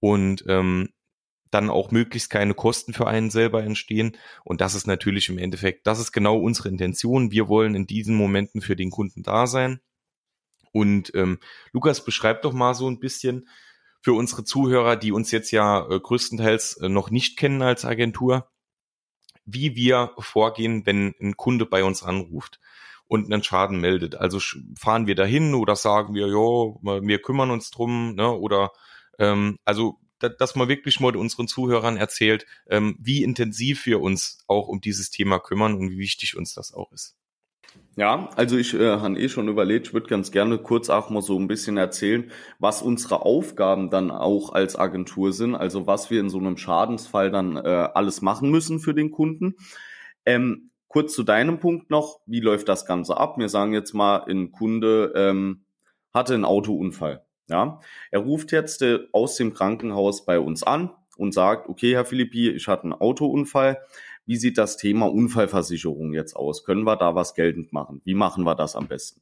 und 0.00 0.44
ähm, 0.48 0.90
dann 1.50 1.70
auch 1.70 1.90
möglichst 1.90 2.30
keine 2.30 2.54
Kosten 2.54 2.92
für 2.92 3.06
einen 3.06 3.30
selber 3.30 3.62
entstehen. 3.62 4.16
Und 4.44 4.60
das 4.60 4.74
ist 4.74 4.86
natürlich 4.86 5.28
im 5.28 5.38
Endeffekt, 5.38 5.86
das 5.86 6.00
ist 6.00 6.12
genau 6.12 6.38
unsere 6.38 6.68
Intention. 6.68 7.30
Wir 7.30 7.48
wollen 7.48 7.74
in 7.74 7.86
diesen 7.86 8.16
Momenten 8.16 8.60
für 8.60 8.76
den 8.76 8.90
Kunden 8.90 9.22
da 9.22 9.46
sein. 9.46 9.80
Und 10.72 11.14
ähm, 11.14 11.38
Lukas, 11.72 12.04
beschreib 12.04 12.42
doch 12.42 12.52
mal 12.52 12.74
so 12.74 12.88
ein 12.88 12.98
bisschen, 12.98 13.48
für 14.04 14.12
unsere 14.12 14.44
Zuhörer, 14.44 14.96
die 14.96 15.12
uns 15.12 15.30
jetzt 15.30 15.50
ja 15.50 15.88
äh, 15.88 15.98
größtenteils 15.98 16.76
äh, 16.76 16.90
noch 16.90 17.10
nicht 17.10 17.38
kennen 17.38 17.62
als 17.62 17.86
Agentur, 17.86 18.50
wie 19.46 19.76
wir 19.76 20.12
vorgehen, 20.18 20.84
wenn 20.84 21.14
ein 21.22 21.38
Kunde 21.38 21.64
bei 21.64 21.82
uns 21.84 22.02
anruft 22.02 22.60
und 23.06 23.32
einen 23.32 23.42
Schaden 23.42 23.80
meldet. 23.80 24.14
Also 24.16 24.40
fahren 24.78 25.06
wir 25.06 25.14
dahin 25.14 25.54
oder 25.54 25.74
sagen 25.74 26.14
wir, 26.14 26.26
ja, 26.26 27.02
wir 27.02 27.22
kümmern 27.22 27.50
uns 27.50 27.70
drum, 27.70 28.14
ne? 28.14 28.30
Oder 28.30 28.72
ähm, 29.18 29.58
also 29.64 29.98
dass 30.18 30.54
man 30.54 30.68
wirklich 30.68 31.00
mal 31.00 31.16
unseren 31.16 31.48
Zuhörern 31.48 31.96
erzählt, 31.96 32.46
ähm, 32.68 32.96
wie 32.98 33.22
intensiv 33.22 33.84
wir 33.84 34.00
uns 34.00 34.38
auch 34.46 34.68
um 34.68 34.80
dieses 34.80 35.10
Thema 35.10 35.38
kümmern 35.38 35.74
und 35.74 35.90
wie 35.90 35.98
wichtig 35.98 36.36
uns 36.36 36.54
das 36.54 36.72
auch 36.72 36.92
ist. 36.92 37.16
Ja, 37.96 38.28
also 38.34 38.56
ich 38.56 38.74
äh, 38.74 38.96
habe 38.96 39.18
eh 39.18 39.28
schon 39.28 39.46
überlegt, 39.46 39.88
ich 39.88 39.94
würde 39.94 40.08
ganz 40.08 40.32
gerne 40.32 40.58
kurz 40.58 40.90
auch 40.90 41.10
mal 41.10 41.22
so 41.22 41.38
ein 41.38 41.46
bisschen 41.46 41.76
erzählen, 41.76 42.32
was 42.58 42.82
unsere 42.82 43.22
Aufgaben 43.22 43.88
dann 43.88 44.10
auch 44.10 44.52
als 44.52 44.76
Agentur 44.76 45.32
sind, 45.32 45.54
also 45.54 45.86
was 45.86 46.10
wir 46.10 46.18
in 46.18 46.28
so 46.28 46.38
einem 46.38 46.56
Schadensfall 46.56 47.30
dann 47.30 47.56
äh, 47.56 47.60
alles 47.94 48.20
machen 48.20 48.50
müssen 48.50 48.80
für 48.80 48.94
den 48.94 49.12
Kunden. 49.12 49.54
Ähm, 50.26 50.70
kurz 50.88 51.14
zu 51.14 51.22
deinem 51.22 51.60
Punkt 51.60 51.90
noch, 51.90 52.20
wie 52.26 52.40
läuft 52.40 52.68
das 52.68 52.84
Ganze 52.84 53.16
ab? 53.16 53.38
Wir 53.38 53.48
sagen 53.48 53.72
jetzt 53.72 53.94
mal, 53.94 54.24
ein 54.28 54.50
Kunde 54.50 55.12
ähm, 55.14 55.64
hatte 56.12 56.34
einen 56.34 56.44
Autounfall. 56.44 57.24
Ja, 57.48 57.80
er 58.10 58.20
ruft 58.20 58.50
jetzt 58.52 58.82
äh, 58.82 59.00
aus 59.12 59.36
dem 59.36 59.54
Krankenhaus 59.54 60.24
bei 60.24 60.40
uns 60.40 60.62
an 60.64 60.90
und 61.16 61.32
sagt, 61.32 61.68
okay, 61.68 61.94
Herr 61.94 62.04
Philippi, 62.04 62.50
ich 62.50 62.66
hatte 62.66 62.84
einen 62.84 62.92
Autounfall. 62.92 63.78
Wie 64.26 64.36
sieht 64.36 64.56
das 64.56 64.76
Thema 64.76 65.06
Unfallversicherung 65.06 66.14
jetzt 66.14 66.34
aus? 66.34 66.64
Können 66.64 66.84
wir 66.84 66.96
da 66.96 67.14
was 67.14 67.34
geltend 67.34 67.72
machen? 67.72 68.00
Wie 68.04 68.14
machen 68.14 68.44
wir 68.44 68.54
das 68.54 68.74
am 68.74 68.88
besten? 68.88 69.20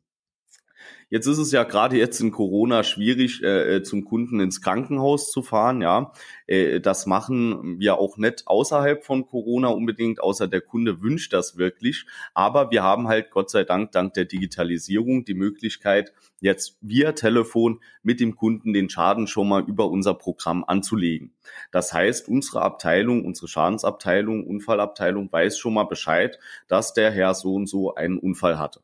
Jetzt 1.13 1.27
ist 1.27 1.39
es 1.39 1.53
ja 1.53 1.65
gerade 1.65 1.99
jetzt 1.99 2.21
in 2.21 2.31
Corona 2.31 2.85
schwierig, 2.85 3.43
äh, 3.43 3.77
äh, 3.77 3.83
zum 3.83 4.05
Kunden 4.05 4.41
ins 4.41 4.63
Krankenhaus 4.63 5.31
zu 5.31 5.43
fahren. 5.43 5.83
Ja, 5.83 6.13
äh, 6.47 6.81
das 6.81 7.05
machen 7.05 7.79
wir 7.79 7.99
auch 7.99 8.17
nicht 8.17 8.45
außerhalb 8.47 9.05
von 9.05 9.27
Corona 9.27 9.69
unbedingt, 9.69 10.23
außer 10.23 10.49
der 10.49 10.63
Kunde 10.63 11.03
wünscht 11.03 11.35
das 11.35 11.59
wirklich. 11.59 12.07
Aber 12.33 12.71
wir 12.71 12.83
haben 12.83 13.09
halt 13.09 13.31
Gott 13.31 13.51
sei 13.51 13.65
Dank 13.65 13.93
dank 13.93 14.15
der 14.15 14.25
Digitalisierung 14.25 15.25
die 15.27 15.35
Möglichkeit, 15.35 16.15
jetzt 16.41 16.79
via 16.81 17.13
Telefon 17.13 17.81
mit 18.03 18.19
dem 18.19 18.35
Kunden 18.35 18.73
den 18.73 18.89
Schaden 18.89 19.27
schon 19.27 19.49
mal 19.49 19.63
über 19.63 19.91
unser 19.91 20.15
Programm 20.15 20.65
anzulegen. 20.67 21.35
Das 21.73 21.93
heißt, 21.93 22.29
unsere 22.29 22.63
Abteilung, 22.63 23.25
unsere 23.25 23.49
Schadensabteilung, 23.49 24.47
Unfallabteilung 24.47 25.31
weiß 25.31 25.59
schon 25.59 25.75
mal 25.75 25.85
Bescheid, 25.85 26.39
dass 26.69 26.95
der 26.95 27.11
Herr 27.11 27.35
so 27.35 27.55
und 27.55 27.67
so 27.67 27.95
einen 27.95 28.19
Unfall 28.19 28.59
hatte. 28.59 28.81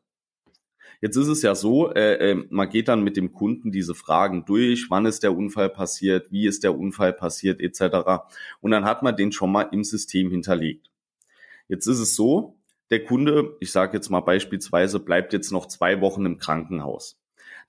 Jetzt 1.01 1.15
ist 1.15 1.27
es 1.27 1.41
ja 1.41 1.55
so, 1.55 1.93
äh, 1.93 2.31
äh, 2.31 2.45
man 2.49 2.69
geht 2.69 2.89
dann 2.89 3.03
mit 3.03 3.15
dem 3.15 3.31
Kunden 3.31 3.71
diese 3.71 3.95
Fragen 3.95 4.43
durch, 4.45 4.87
wann 4.89 5.05
ist 5.05 5.23
der 5.23 5.35
Unfall 5.35 5.69
passiert, 5.69 6.31
wie 6.31 6.45
ist 6.45 6.63
der 6.63 6.77
Unfall 6.77 7.13
passiert, 7.13 7.61
etc. 7.61 8.25
Und 8.59 8.71
dann 8.71 8.83
hat 8.83 9.01
man 9.01 9.15
den 9.15 9.31
schon 9.31 9.51
mal 9.51 9.69
im 9.71 9.83
System 9.83 10.29
hinterlegt. 10.29 10.89
Jetzt 11.69 11.87
ist 11.87 11.99
es 11.99 12.15
so, 12.15 12.57
der 12.89 13.03
Kunde, 13.05 13.55
ich 13.59 13.71
sage 13.71 13.95
jetzt 13.95 14.09
mal 14.09 14.21
beispielsweise, 14.21 14.99
bleibt 14.99 15.31
jetzt 15.31 15.51
noch 15.51 15.67
zwei 15.67 16.01
Wochen 16.01 16.25
im 16.25 16.37
Krankenhaus. 16.37 17.18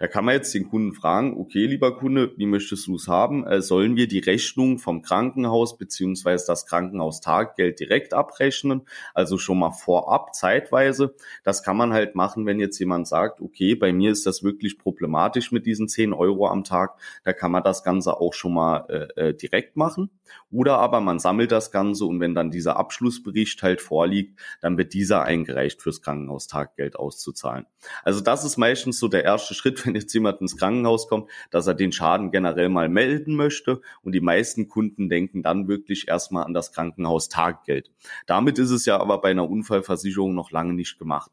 Da 0.01 0.09
kann 0.09 0.25
man 0.25 0.35
jetzt 0.35 0.55
den 0.55 0.67
Kunden 0.71 0.95
fragen, 0.95 1.37
okay, 1.39 1.67
lieber 1.67 1.95
Kunde, 1.95 2.33
wie 2.39 2.47
möchtest 2.47 2.87
du 2.87 2.97
es 2.97 3.07
haben? 3.07 3.47
Äh, 3.47 3.61
sollen 3.61 3.97
wir 3.97 4.09
die 4.09 4.21
Rechnung 4.21 4.79
vom 4.79 5.03
Krankenhaus 5.03 5.77
beziehungsweise 5.77 6.47
das 6.47 6.65
Krankenhaustaggeld 6.65 7.79
direkt 7.79 8.15
abrechnen? 8.15 8.87
Also 9.13 9.37
schon 9.37 9.59
mal 9.59 9.73
vorab, 9.73 10.35
zeitweise. 10.35 11.15
Das 11.45 11.63
kann 11.63 11.77
man 11.77 11.93
halt 11.93 12.15
machen, 12.15 12.47
wenn 12.47 12.59
jetzt 12.59 12.79
jemand 12.79 13.09
sagt, 13.09 13.43
okay, 13.43 13.75
bei 13.75 13.93
mir 13.93 14.11
ist 14.11 14.25
das 14.25 14.43
wirklich 14.43 14.79
problematisch 14.79 15.53
mit 15.53 15.67
diesen 15.67 15.87
10 15.87 16.15
Euro 16.15 16.49
am 16.49 16.65
Tag. 16.65 16.99
Da 17.25 17.35
kann 17.35 17.53
man 17.53 17.63
das 17.63 17.85
Ganze 17.85 18.19
auch 18.23 18.33
schon 18.33 18.55
mal 18.55 18.87
äh, 18.89 19.29
äh, 19.29 19.35
direkt 19.35 19.77
machen. 19.77 20.09
Oder 20.51 20.79
aber 20.79 21.01
man 21.01 21.19
sammelt 21.19 21.53
das 21.53 21.71
Ganze 21.71 22.07
und 22.07 22.21
wenn 22.21 22.35
dann 22.35 22.51
dieser 22.51 22.77
Abschlussbericht 22.77 23.63
halt 23.63 23.81
vorliegt, 23.81 24.41
dann 24.61 24.79
wird 24.79 24.95
dieser 24.95 25.25
eingereicht 25.25 25.83
fürs 25.83 26.03
Krankenhaustaggeld 26.03 26.97
auszuzahlen. 26.97 27.67
Also 28.03 28.21
das 28.21 28.45
ist 28.45 28.57
meistens 28.57 28.99
so 28.99 29.09
der 29.09 29.25
erste 29.25 29.55
Schritt, 29.61 29.87
wenn 29.91 30.01
jetzt 30.01 30.15
jemand 30.15 30.41
ins 30.41 30.57
Krankenhaus 30.57 31.09
kommt, 31.09 31.29
dass 31.51 31.67
er 31.67 31.75
den 31.75 31.93
Schaden 31.93 32.31
generell 32.31 32.69
mal 32.69 32.89
melden 32.89 33.35
möchte. 33.35 33.81
Und 34.03 34.15
die 34.15 34.21
meisten 34.21 34.69
Kunden 34.69 35.09
denken 35.09 35.43
dann 35.43 35.69
wirklich 35.69 36.09
erstmal 36.09 36.45
an 36.45 36.55
das 36.55 36.73
Krankenhaustaggeld. 36.73 37.91
Damit 38.27 38.59
ist 38.59 38.71
es 38.71 38.87
ja 38.87 39.01
aber 39.01 39.21
bei 39.21 39.31
einer 39.31 39.49
Unfallversicherung 39.49 40.35
noch 40.35 40.51
lange 40.51 40.75
nicht 40.75 40.99
gemacht. 40.99 41.33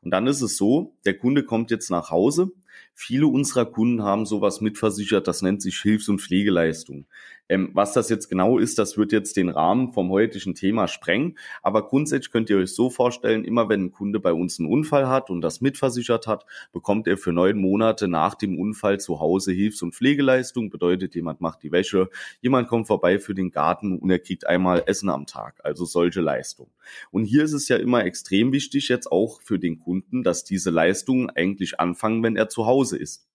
Und 0.00 0.12
dann 0.12 0.26
ist 0.26 0.42
es 0.42 0.56
so, 0.56 0.94
der 1.04 1.18
Kunde 1.18 1.44
kommt 1.44 1.70
jetzt 1.70 1.90
nach 1.90 2.10
Hause. 2.10 2.52
Viele 2.94 3.26
unserer 3.26 3.66
Kunden 3.66 4.02
haben 4.02 4.26
sowas 4.26 4.60
mitversichert, 4.60 5.28
das 5.28 5.42
nennt 5.42 5.60
sich 5.60 5.78
Hilfs- 5.78 6.08
und 6.08 6.20
Pflegeleistung. 6.20 7.06
Ähm, 7.48 7.70
was 7.72 7.92
das 7.92 8.08
jetzt 8.10 8.28
genau 8.28 8.58
ist, 8.58 8.78
das 8.78 8.96
wird 8.96 9.12
jetzt 9.12 9.36
den 9.36 9.48
Rahmen 9.48 9.92
vom 9.92 10.10
heutigen 10.10 10.54
Thema 10.54 10.88
sprengen. 10.88 11.38
Aber 11.62 11.86
grundsätzlich 11.86 12.30
könnt 12.30 12.50
ihr 12.50 12.58
euch 12.58 12.74
so 12.74 12.90
vorstellen, 12.90 13.44
immer 13.44 13.68
wenn 13.68 13.86
ein 13.86 13.92
Kunde 13.92 14.20
bei 14.20 14.32
uns 14.32 14.58
einen 14.58 14.68
Unfall 14.68 15.08
hat 15.08 15.30
und 15.30 15.40
das 15.40 15.60
mitversichert 15.60 16.26
hat, 16.26 16.44
bekommt 16.72 17.06
er 17.08 17.16
für 17.16 17.32
neun 17.32 17.58
Monate 17.58 18.08
nach 18.08 18.34
dem 18.34 18.58
Unfall 18.58 19.00
zu 19.00 19.20
Hause 19.20 19.52
Hilfs- 19.52 19.82
und 19.82 19.94
Pflegeleistung. 19.94 20.70
Bedeutet, 20.70 21.14
jemand 21.14 21.40
macht 21.40 21.62
die 21.62 21.72
Wäsche, 21.72 22.08
jemand 22.40 22.68
kommt 22.68 22.86
vorbei 22.86 23.18
für 23.18 23.34
den 23.34 23.50
Garten 23.50 23.98
und 23.98 24.10
er 24.10 24.18
kriegt 24.18 24.46
einmal 24.46 24.82
Essen 24.86 25.08
am 25.08 25.26
Tag. 25.26 25.60
Also 25.64 25.84
solche 25.84 26.20
Leistungen. 26.20 26.70
Und 27.10 27.24
hier 27.24 27.44
ist 27.44 27.52
es 27.52 27.68
ja 27.68 27.76
immer 27.76 28.04
extrem 28.04 28.52
wichtig, 28.52 28.88
jetzt 28.88 29.10
auch 29.10 29.40
für 29.42 29.58
den 29.58 29.78
Kunden, 29.78 30.22
dass 30.22 30.44
diese 30.44 30.70
Leistungen 30.70 31.30
eigentlich 31.30 31.80
anfangen, 31.80 32.22
wenn 32.22 32.36
er 32.36 32.48
zu 32.48 32.66
Hause 32.66 32.98
ist. 32.98 33.28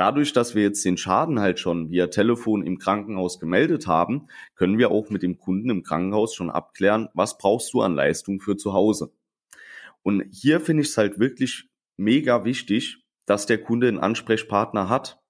Dadurch, 0.00 0.32
dass 0.32 0.54
wir 0.54 0.62
jetzt 0.62 0.82
den 0.86 0.96
Schaden 0.96 1.40
halt 1.40 1.58
schon 1.58 1.90
via 1.90 2.06
Telefon 2.06 2.62
im 2.62 2.78
Krankenhaus 2.78 3.38
gemeldet 3.38 3.86
haben, 3.86 4.28
können 4.54 4.78
wir 4.78 4.90
auch 4.90 5.10
mit 5.10 5.22
dem 5.22 5.36
Kunden 5.36 5.68
im 5.68 5.82
Krankenhaus 5.82 6.34
schon 6.34 6.48
abklären, 6.48 7.10
was 7.12 7.36
brauchst 7.36 7.74
du 7.74 7.82
an 7.82 7.96
Leistung 7.96 8.40
für 8.40 8.56
zu 8.56 8.72
Hause. 8.72 9.12
Und 10.02 10.24
hier 10.32 10.62
finde 10.62 10.84
ich 10.84 10.88
es 10.88 10.96
halt 10.96 11.18
wirklich 11.18 11.68
mega 11.98 12.46
wichtig, 12.46 13.04
dass 13.26 13.44
der 13.44 13.58
Kunde 13.58 13.88
einen 13.88 13.98
Ansprechpartner 13.98 14.88
hat, 14.88 15.20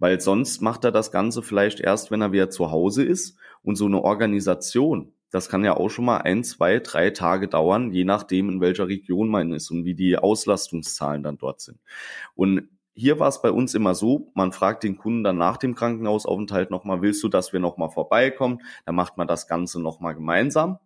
weil 0.00 0.20
sonst 0.20 0.60
macht 0.60 0.82
er 0.82 0.90
das 0.90 1.12
Ganze 1.12 1.40
vielleicht 1.40 1.78
erst, 1.78 2.10
wenn 2.10 2.20
er 2.20 2.32
wieder 2.32 2.50
zu 2.50 2.72
Hause 2.72 3.04
ist 3.04 3.38
und 3.62 3.76
so 3.76 3.86
eine 3.86 4.02
Organisation, 4.02 5.12
das 5.30 5.48
kann 5.48 5.64
ja 5.64 5.76
auch 5.76 5.88
schon 5.88 6.04
mal 6.04 6.18
ein, 6.18 6.42
zwei, 6.42 6.80
drei 6.80 7.10
Tage 7.10 7.46
dauern, 7.46 7.92
je 7.92 8.04
nachdem, 8.04 8.48
in 8.48 8.60
welcher 8.60 8.88
Region 8.88 9.28
man 9.28 9.52
ist 9.52 9.70
und 9.70 9.84
wie 9.84 9.94
die 9.94 10.18
Auslastungszahlen 10.18 11.22
dann 11.22 11.38
dort 11.38 11.60
sind. 11.60 11.78
Und 12.34 12.70
hier 12.96 13.20
war 13.20 13.28
es 13.28 13.42
bei 13.42 13.50
uns 13.50 13.74
immer 13.74 13.94
so, 13.94 14.32
man 14.34 14.52
fragt 14.52 14.82
den 14.82 14.96
Kunden 14.96 15.22
dann 15.22 15.36
nach 15.36 15.58
dem 15.58 15.74
Krankenhausaufenthalt 15.74 16.70
nochmal, 16.70 17.02
willst 17.02 17.22
du, 17.22 17.28
dass 17.28 17.52
wir 17.52 17.60
nochmal 17.60 17.90
vorbeikommen? 17.90 18.62
Dann 18.86 18.94
macht 18.94 19.18
man 19.18 19.28
das 19.28 19.46
Ganze 19.46 19.80
nochmal 19.80 20.14
gemeinsam. 20.14 20.78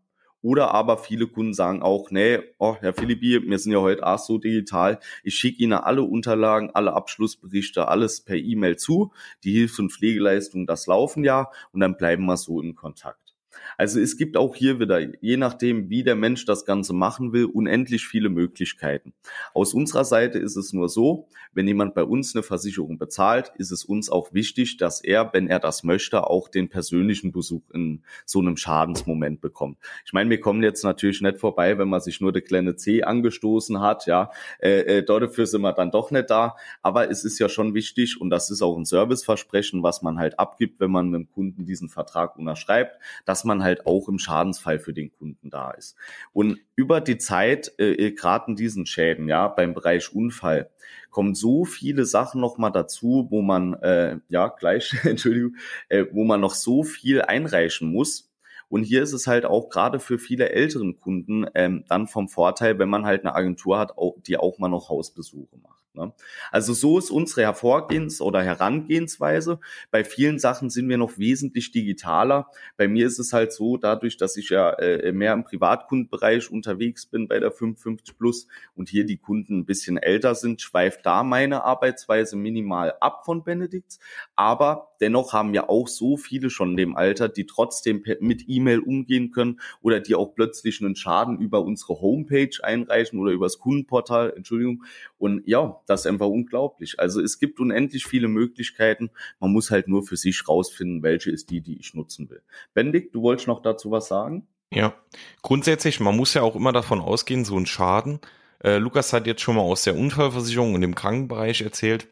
Oder 0.42 0.72
aber 0.72 0.98
viele 0.98 1.26
Kunden 1.26 1.52
sagen 1.52 1.82
auch, 1.82 2.10
nee, 2.10 2.40
oh, 2.58 2.76
Herr 2.80 2.94
Philippi, 2.94 3.42
wir 3.46 3.58
sind 3.58 3.72
ja 3.72 3.80
heute 3.80 4.06
auch 4.06 4.18
so 4.18 4.38
digital, 4.38 4.98
ich 5.22 5.34
schicke 5.34 5.62
Ihnen 5.62 5.74
alle 5.74 6.02
Unterlagen, 6.02 6.70
alle 6.72 6.94
Abschlussberichte, 6.94 7.88
alles 7.88 8.22
per 8.22 8.36
E-Mail 8.36 8.76
zu. 8.76 9.12
Die 9.44 9.52
Hilfs- 9.52 9.78
und 9.78 9.92
Pflegeleistungen, 9.92 10.66
das 10.66 10.86
laufen 10.86 11.24
ja 11.24 11.50
und 11.72 11.80
dann 11.80 11.96
bleiben 11.96 12.24
wir 12.24 12.36
so 12.38 12.60
in 12.60 12.74
Kontakt. 12.74 13.29
Also 13.76 14.00
es 14.00 14.16
gibt 14.16 14.36
auch 14.36 14.54
hier 14.54 14.80
wieder, 14.80 15.00
je 15.20 15.36
nachdem, 15.36 15.88
wie 15.90 16.02
der 16.02 16.16
Mensch 16.16 16.44
das 16.44 16.64
Ganze 16.64 16.92
machen 16.92 17.32
will, 17.32 17.46
unendlich 17.46 18.06
viele 18.06 18.28
Möglichkeiten. 18.28 19.12
Aus 19.54 19.74
unserer 19.74 20.04
Seite 20.04 20.38
ist 20.38 20.56
es 20.56 20.72
nur 20.72 20.88
so, 20.88 21.28
wenn 21.52 21.66
jemand 21.66 21.94
bei 21.94 22.04
uns 22.04 22.34
eine 22.34 22.42
Versicherung 22.42 22.98
bezahlt, 22.98 23.52
ist 23.56 23.70
es 23.70 23.84
uns 23.84 24.10
auch 24.10 24.32
wichtig, 24.32 24.76
dass 24.76 25.02
er, 25.02 25.32
wenn 25.32 25.48
er 25.48 25.58
das 25.58 25.82
möchte, 25.82 26.28
auch 26.28 26.48
den 26.48 26.68
persönlichen 26.68 27.32
Besuch 27.32 27.62
in 27.72 28.02
so 28.24 28.38
einem 28.40 28.56
Schadensmoment 28.56 29.40
bekommt. 29.40 29.78
Ich 30.04 30.12
meine, 30.12 30.30
wir 30.30 30.40
kommen 30.40 30.62
jetzt 30.62 30.84
natürlich 30.84 31.20
nicht 31.20 31.38
vorbei, 31.38 31.78
wenn 31.78 31.88
man 31.88 32.00
sich 32.00 32.20
nur 32.20 32.32
der 32.32 32.42
kleine 32.42 32.76
C 32.76 33.02
angestoßen 33.02 33.80
hat, 33.80 34.06
ja, 34.06 34.30
äh, 34.60 34.98
äh, 34.98 35.04
dafür 35.04 35.46
sind 35.46 35.62
wir 35.62 35.72
dann 35.72 35.90
doch 35.90 36.10
nicht 36.10 36.30
da, 36.30 36.56
aber 36.82 37.10
es 37.10 37.24
ist 37.24 37.38
ja 37.38 37.48
schon 37.48 37.74
wichtig 37.74 38.20
und 38.20 38.30
das 38.30 38.50
ist 38.50 38.62
auch 38.62 38.76
ein 38.76 38.84
Serviceversprechen, 38.84 39.82
was 39.82 40.02
man 40.02 40.18
halt 40.18 40.38
abgibt, 40.38 40.80
wenn 40.80 40.90
man 40.90 41.08
mit 41.08 41.20
dem 41.20 41.30
Kunden 41.30 41.66
diesen 41.66 41.88
Vertrag 41.88 42.36
unterschreibt, 42.36 43.00
dass 43.24 43.39
man 43.44 43.60
man 43.60 43.64
halt 43.64 43.86
auch 43.86 44.08
im 44.08 44.18
Schadensfall 44.18 44.78
für 44.78 44.92
den 44.94 45.12
Kunden 45.12 45.50
da 45.50 45.72
ist. 45.72 45.96
Und 46.32 46.58
über 46.76 47.00
die 47.00 47.18
Zeit, 47.18 47.72
äh, 47.78 47.92
äh 47.92 48.12
gerade 48.12 48.46
in 48.48 48.56
diesen 48.56 48.86
Schäden, 48.86 49.28
ja, 49.28 49.48
beim 49.48 49.74
Bereich 49.74 50.14
Unfall, 50.14 50.70
kommen 51.10 51.34
so 51.34 51.64
viele 51.64 52.04
Sachen 52.04 52.40
noch 52.40 52.56
mal 52.58 52.70
dazu, 52.70 53.26
wo 53.30 53.42
man, 53.42 53.74
äh, 53.74 54.18
ja, 54.28 54.48
gleich, 54.48 54.94
Entschuldigung, 55.04 55.56
äh, 55.88 56.06
wo 56.12 56.24
man 56.24 56.40
noch 56.40 56.54
so 56.54 56.82
viel 56.82 57.22
einreichen 57.22 57.90
muss. 57.90 58.30
Und 58.68 58.84
hier 58.84 59.02
ist 59.02 59.12
es 59.12 59.26
halt 59.26 59.44
auch 59.44 59.68
gerade 59.68 59.98
für 59.98 60.18
viele 60.18 60.50
älteren 60.50 61.00
Kunden 61.00 61.46
ähm, 61.56 61.84
dann 61.88 62.06
vom 62.06 62.28
Vorteil, 62.28 62.78
wenn 62.78 62.88
man 62.88 63.04
halt 63.04 63.22
eine 63.22 63.34
Agentur 63.34 63.78
hat, 63.80 63.92
die 64.26 64.36
auch 64.36 64.58
mal 64.58 64.68
noch 64.68 64.88
Hausbesuche 64.88 65.56
macht. 65.60 65.79
Ne? 65.94 66.12
Also 66.52 66.72
so 66.72 66.98
ist 66.98 67.10
unsere 67.10 67.42
Hervorgehens- 67.42 68.20
oder 68.20 68.42
Herangehensweise. 68.42 69.58
Bei 69.90 70.04
vielen 70.04 70.38
Sachen 70.38 70.70
sind 70.70 70.88
wir 70.88 70.98
noch 70.98 71.18
wesentlich 71.18 71.72
digitaler. 71.72 72.48
Bei 72.76 72.86
mir 72.86 73.06
ist 73.06 73.18
es 73.18 73.32
halt 73.32 73.52
so, 73.52 73.76
dadurch, 73.76 74.16
dass 74.16 74.36
ich 74.36 74.50
ja 74.50 74.70
äh, 74.74 75.12
mehr 75.12 75.32
im 75.32 75.44
Privatkundenbereich 75.44 76.50
unterwegs 76.50 77.06
bin 77.06 77.28
bei 77.28 77.40
der 77.40 77.50
55 77.50 78.16
Plus 78.16 78.46
und 78.74 78.88
hier 78.88 79.04
die 79.04 79.18
Kunden 79.18 79.60
ein 79.60 79.66
bisschen 79.66 79.96
älter 79.96 80.34
sind, 80.34 80.62
schweift 80.62 81.04
da 81.06 81.24
meine 81.24 81.64
Arbeitsweise 81.64 82.36
minimal 82.36 82.94
ab 83.00 83.24
von 83.24 83.42
Benedikts. 83.42 83.98
Aber 84.36 84.89
dennoch 85.00 85.32
haben 85.32 85.52
wir 85.52 85.70
auch 85.70 85.88
so 85.88 86.16
viele 86.16 86.50
schon 86.50 86.70
in 86.70 86.76
dem 86.76 86.96
Alter, 86.96 87.28
die 87.28 87.46
trotzdem 87.46 88.04
mit 88.20 88.44
E-Mail 88.46 88.80
umgehen 88.80 89.30
können 89.30 89.60
oder 89.80 90.00
die 90.00 90.14
auch 90.14 90.34
plötzlich 90.34 90.80
einen 90.80 90.96
Schaden 90.96 91.38
über 91.38 91.62
unsere 91.62 92.00
Homepage 92.00 92.50
einreichen 92.62 93.18
oder 93.18 93.32
übers 93.32 93.58
Kundenportal, 93.58 94.32
Entschuldigung. 94.36 94.84
Und 95.18 95.46
ja, 95.46 95.80
das 95.86 96.00
ist 96.00 96.06
einfach 96.06 96.28
unglaublich. 96.28 96.98
Also 96.98 97.20
es 97.20 97.38
gibt 97.38 97.60
unendlich 97.60 98.06
viele 98.06 98.28
Möglichkeiten. 98.28 99.10
Man 99.38 99.52
muss 99.52 99.70
halt 99.70 99.88
nur 99.88 100.02
für 100.02 100.16
sich 100.16 100.48
rausfinden, 100.48 101.02
welche 101.02 101.30
ist 101.30 101.50
die, 101.50 101.60
die 101.60 101.78
ich 101.78 101.94
nutzen 101.94 102.30
will. 102.30 102.42
Bendik, 102.74 103.12
du 103.12 103.22
wolltest 103.22 103.48
noch 103.48 103.62
dazu 103.62 103.90
was 103.90 104.08
sagen? 104.08 104.46
Ja, 104.72 104.94
grundsätzlich, 105.42 105.98
man 105.98 106.16
muss 106.16 106.34
ja 106.34 106.42
auch 106.42 106.54
immer 106.54 106.72
davon 106.72 107.00
ausgehen, 107.00 107.44
so 107.44 107.56
ein 107.56 107.66
Schaden. 107.66 108.20
Äh, 108.62 108.76
Lukas 108.76 109.12
hat 109.12 109.26
jetzt 109.26 109.42
schon 109.42 109.56
mal 109.56 109.62
aus 109.62 109.82
der 109.82 109.96
Unfallversicherung 109.96 110.74
und 110.74 110.82
dem 110.82 110.94
Krankenbereich 110.94 111.62
erzählt. 111.62 112.06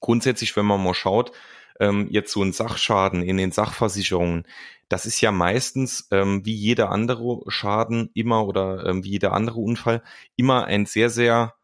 Grundsätzlich, 0.00 0.56
wenn 0.56 0.64
man 0.64 0.82
mal 0.82 0.94
schaut, 0.94 1.32
ähm, 1.80 2.06
jetzt 2.10 2.32
so 2.32 2.42
ein 2.42 2.52
Sachschaden 2.52 3.22
in 3.22 3.36
den 3.36 3.50
Sachversicherungen, 3.52 4.44
das 4.88 5.06
ist 5.06 5.20
ja 5.20 5.32
meistens 5.32 6.08
ähm, 6.10 6.44
wie 6.44 6.54
jeder 6.54 6.90
andere 6.90 7.42
Schaden 7.48 8.10
immer 8.14 8.46
oder 8.46 8.86
ähm, 8.86 9.04
wie 9.04 9.10
jeder 9.10 9.32
andere 9.32 9.60
Unfall 9.60 10.02
immer 10.36 10.64
ein 10.64 10.84
sehr, 10.84 11.10
sehr 11.10 11.54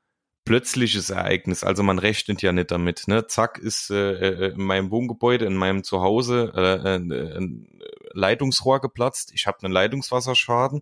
plötzliches 0.45 1.11
Ereignis. 1.11 1.65
Also 1.65 1.83
man 1.83 1.99
rechnet 1.99 2.41
ja 2.41 2.53
nicht 2.53 2.71
damit. 2.71 3.09
Ne? 3.09 3.27
Zack 3.27 3.59
ist 3.59 3.91
äh, 3.91 4.13
äh 4.13 4.53
in 4.53 4.63
meinem 4.63 4.91
Wohngebäude, 4.93 5.45
in 5.45 5.57
meinem 5.57 5.83
Zuhause 5.83 6.53
äh, 6.55 6.95
äh, 6.95 7.37
ein 7.37 7.69
Leitungsrohr 8.13 8.81
geplatzt. 8.81 9.33
Ich 9.35 9.47
habe 9.47 9.59
einen 9.63 9.73
Leitungswasserschaden. 9.73 10.81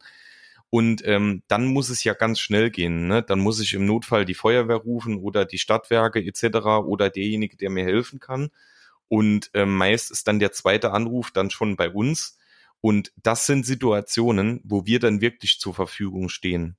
Und 0.69 1.07
ähm, 1.07 1.43
dann 1.49 1.67
muss 1.67 1.89
es 1.89 2.05
ja 2.05 2.15
ganz 2.15 2.41
schnell 2.41 2.71
gehen. 2.71 3.07
Ne? 3.07 3.23
Dann 3.23 3.39
muss 3.39 3.61
ich 3.61 3.75
im 3.75 3.87
Notfall 3.87 4.25
die 4.25 4.35
Feuerwehr 4.35 4.77
rufen 4.77 5.17
oder 5.19 5.45
die 5.47 5.59
Stadtwerke 5.59 6.23
etc. 6.23 6.59
oder 6.85 7.11
derjenige, 7.11 7.57
der 7.57 7.71
mir 7.71 7.85
helfen 7.85 8.21
kann. 8.21 8.51
Und 9.09 9.51
ähm, 9.55 9.77
meist 9.77 10.11
ist 10.11 10.27
dann 10.29 10.39
der 10.39 10.53
zweite 10.53 10.93
Anruf 10.93 11.31
dann 11.31 11.51
schon 11.51 11.77
bei 11.77 11.91
uns. 11.91 12.39
Und 12.81 13.13
das 13.23 13.47
sind 13.47 13.65
Situationen, 13.65 14.61
wo 14.65 14.87
wir 14.87 15.01
dann 15.01 15.21
wirklich 15.21 15.59
zur 15.59 15.75
Verfügung 15.75 16.29
stehen. 16.29 16.77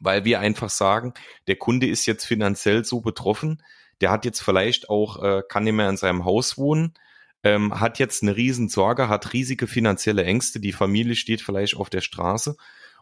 Weil 0.00 0.24
wir 0.24 0.40
einfach 0.40 0.70
sagen, 0.70 1.14
der 1.46 1.56
Kunde 1.56 1.86
ist 1.86 2.06
jetzt 2.06 2.24
finanziell 2.24 2.84
so 2.84 3.00
betroffen, 3.00 3.62
der 4.00 4.10
hat 4.10 4.24
jetzt 4.24 4.40
vielleicht 4.40 4.88
auch, 4.88 5.22
äh, 5.22 5.42
kann 5.48 5.64
nicht 5.64 5.74
mehr 5.74 5.90
in 5.90 5.96
seinem 5.96 6.24
Haus 6.24 6.56
wohnen, 6.56 6.94
ähm, 7.42 7.80
hat 7.80 7.98
jetzt 7.98 8.22
eine 8.22 8.36
Riesensorge, 8.36 9.08
hat 9.08 9.32
riesige 9.32 9.66
finanzielle 9.66 10.24
Ängste, 10.24 10.60
die 10.60 10.72
Familie 10.72 11.16
steht 11.16 11.42
vielleicht 11.42 11.76
auf 11.76 11.90
der 11.90 12.00
Straße. 12.00 12.56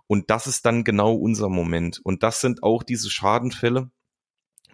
Und 0.06 0.30
das 0.30 0.46
ist 0.46 0.64
dann 0.64 0.84
genau 0.84 1.14
unser 1.14 1.48
Moment. 1.48 2.00
Und 2.02 2.22
das 2.22 2.40
sind 2.40 2.62
auch 2.62 2.82
diese 2.82 3.10
Schadenfälle, 3.10 3.90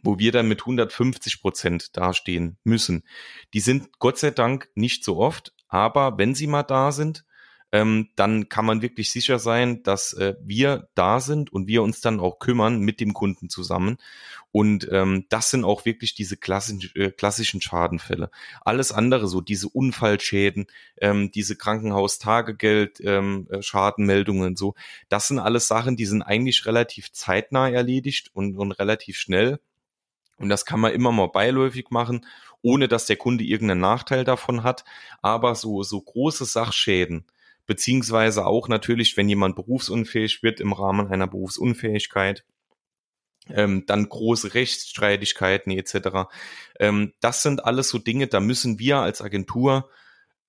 wo 0.05 0.19
wir 0.19 0.33
dann 0.33 0.49
mit 0.49 0.61
150 0.61 1.41
Prozent 1.41 1.97
dastehen 1.97 2.59
müssen. 2.65 3.05
Die 3.53 3.61
sind 3.61 3.99
Gott 3.99 4.19
sei 4.19 4.31
Dank 4.31 4.69
nicht 4.75 5.05
so 5.05 5.19
oft, 5.19 5.53
aber 5.69 6.19
wenn 6.19 6.35
sie 6.35 6.47
mal 6.47 6.63
da 6.63 6.93
sind, 6.93 7.25
ähm, 7.75 8.11
dann 8.15 8.49
kann 8.49 8.65
man 8.65 8.83
wirklich 8.83 9.11
sicher 9.11 9.41
sein, 9.41 9.83
dass 9.83 10.13
äh, 10.13 10.37
wir 10.41 10.89
da 10.95 11.19
sind 11.19 11.53
und 11.53 11.67
wir 11.67 11.83
uns 11.83 12.01
dann 12.01 12.21
auch 12.21 12.39
kümmern 12.39 12.79
mit 12.79 13.01
dem 13.01 13.15
Kunden 13.15 13.49
zusammen. 13.49 13.97
Und 14.53 14.89
ähm, 14.93 15.27
das 15.29 15.51
sind 15.51 15.65
auch 15.65 15.85
wirklich 15.85 16.15
diese 16.15 16.37
klassischen, 16.37 16.89
äh, 16.95 17.11
klassischen 17.11 17.61
Schadenfälle. 17.61 18.31
Alles 18.61 18.93
andere, 18.93 19.27
so 19.27 19.41
diese 19.41 19.69
Unfallschäden, 19.69 20.67
ähm, 21.01 21.33
diese 21.33 21.57
Krankenhaustagegeld, 21.57 23.01
ähm, 23.01 23.49
äh, 23.51 23.61
Schadenmeldungen, 23.61 24.55
so, 24.55 24.75
das 25.09 25.27
sind 25.27 25.41
alles 25.41 25.67
Sachen, 25.67 25.97
die 25.97 26.07
sind 26.07 26.23
eigentlich 26.23 26.67
relativ 26.67 27.11
zeitnah 27.11 27.69
erledigt 27.69 28.31
und, 28.35 28.57
und 28.57 28.71
relativ 28.71 29.17
schnell. 29.17 29.59
Und 30.45 30.51
das 30.51 30.67
kann 30.67 30.79
man 30.79 30.93
immer 30.93 31.11
mal 31.11 31.29
beiläufig 31.29 31.87
machen, 31.89 32.27
ohne 32.61 32.87
dass 32.87 33.07
der 33.07 33.17
Kunde 33.17 33.45
irgendeinen 33.45 33.81
Nachteil 33.81 34.25
davon 34.25 34.63
hat. 34.63 34.85
Aber 35.23 35.55
so, 35.55 35.83
so 35.83 35.99
große 35.99 36.45
Sachschäden, 36.45 37.25
beziehungsweise 37.65 38.45
auch 38.45 38.69
natürlich, 38.69 39.17
wenn 39.17 39.27
jemand 39.27 39.57
berufsunfähig 39.57 40.43
wird 40.43 40.61
im 40.61 40.75
Rahmen 40.75 41.09
einer 41.09 41.27
Berufsunfähigkeit, 41.27 42.45
ähm, 43.49 43.85
dann 43.87 44.07
große 44.07 44.53
Rechtsstreitigkeiten 44.53 45.73
etc. 45.73 46.29
Ähm, 46.79 47.15
das 47.23 47.43
sind 47.43 47.65
alles 47.65 47.89
so 47.89 47.97
Dinge, 47.97 48.27
da 48.27 48.39
müssen 48.41 48.79
wir 48.79 48.99
als 48.99 49.23
Agentur 49.23 49.89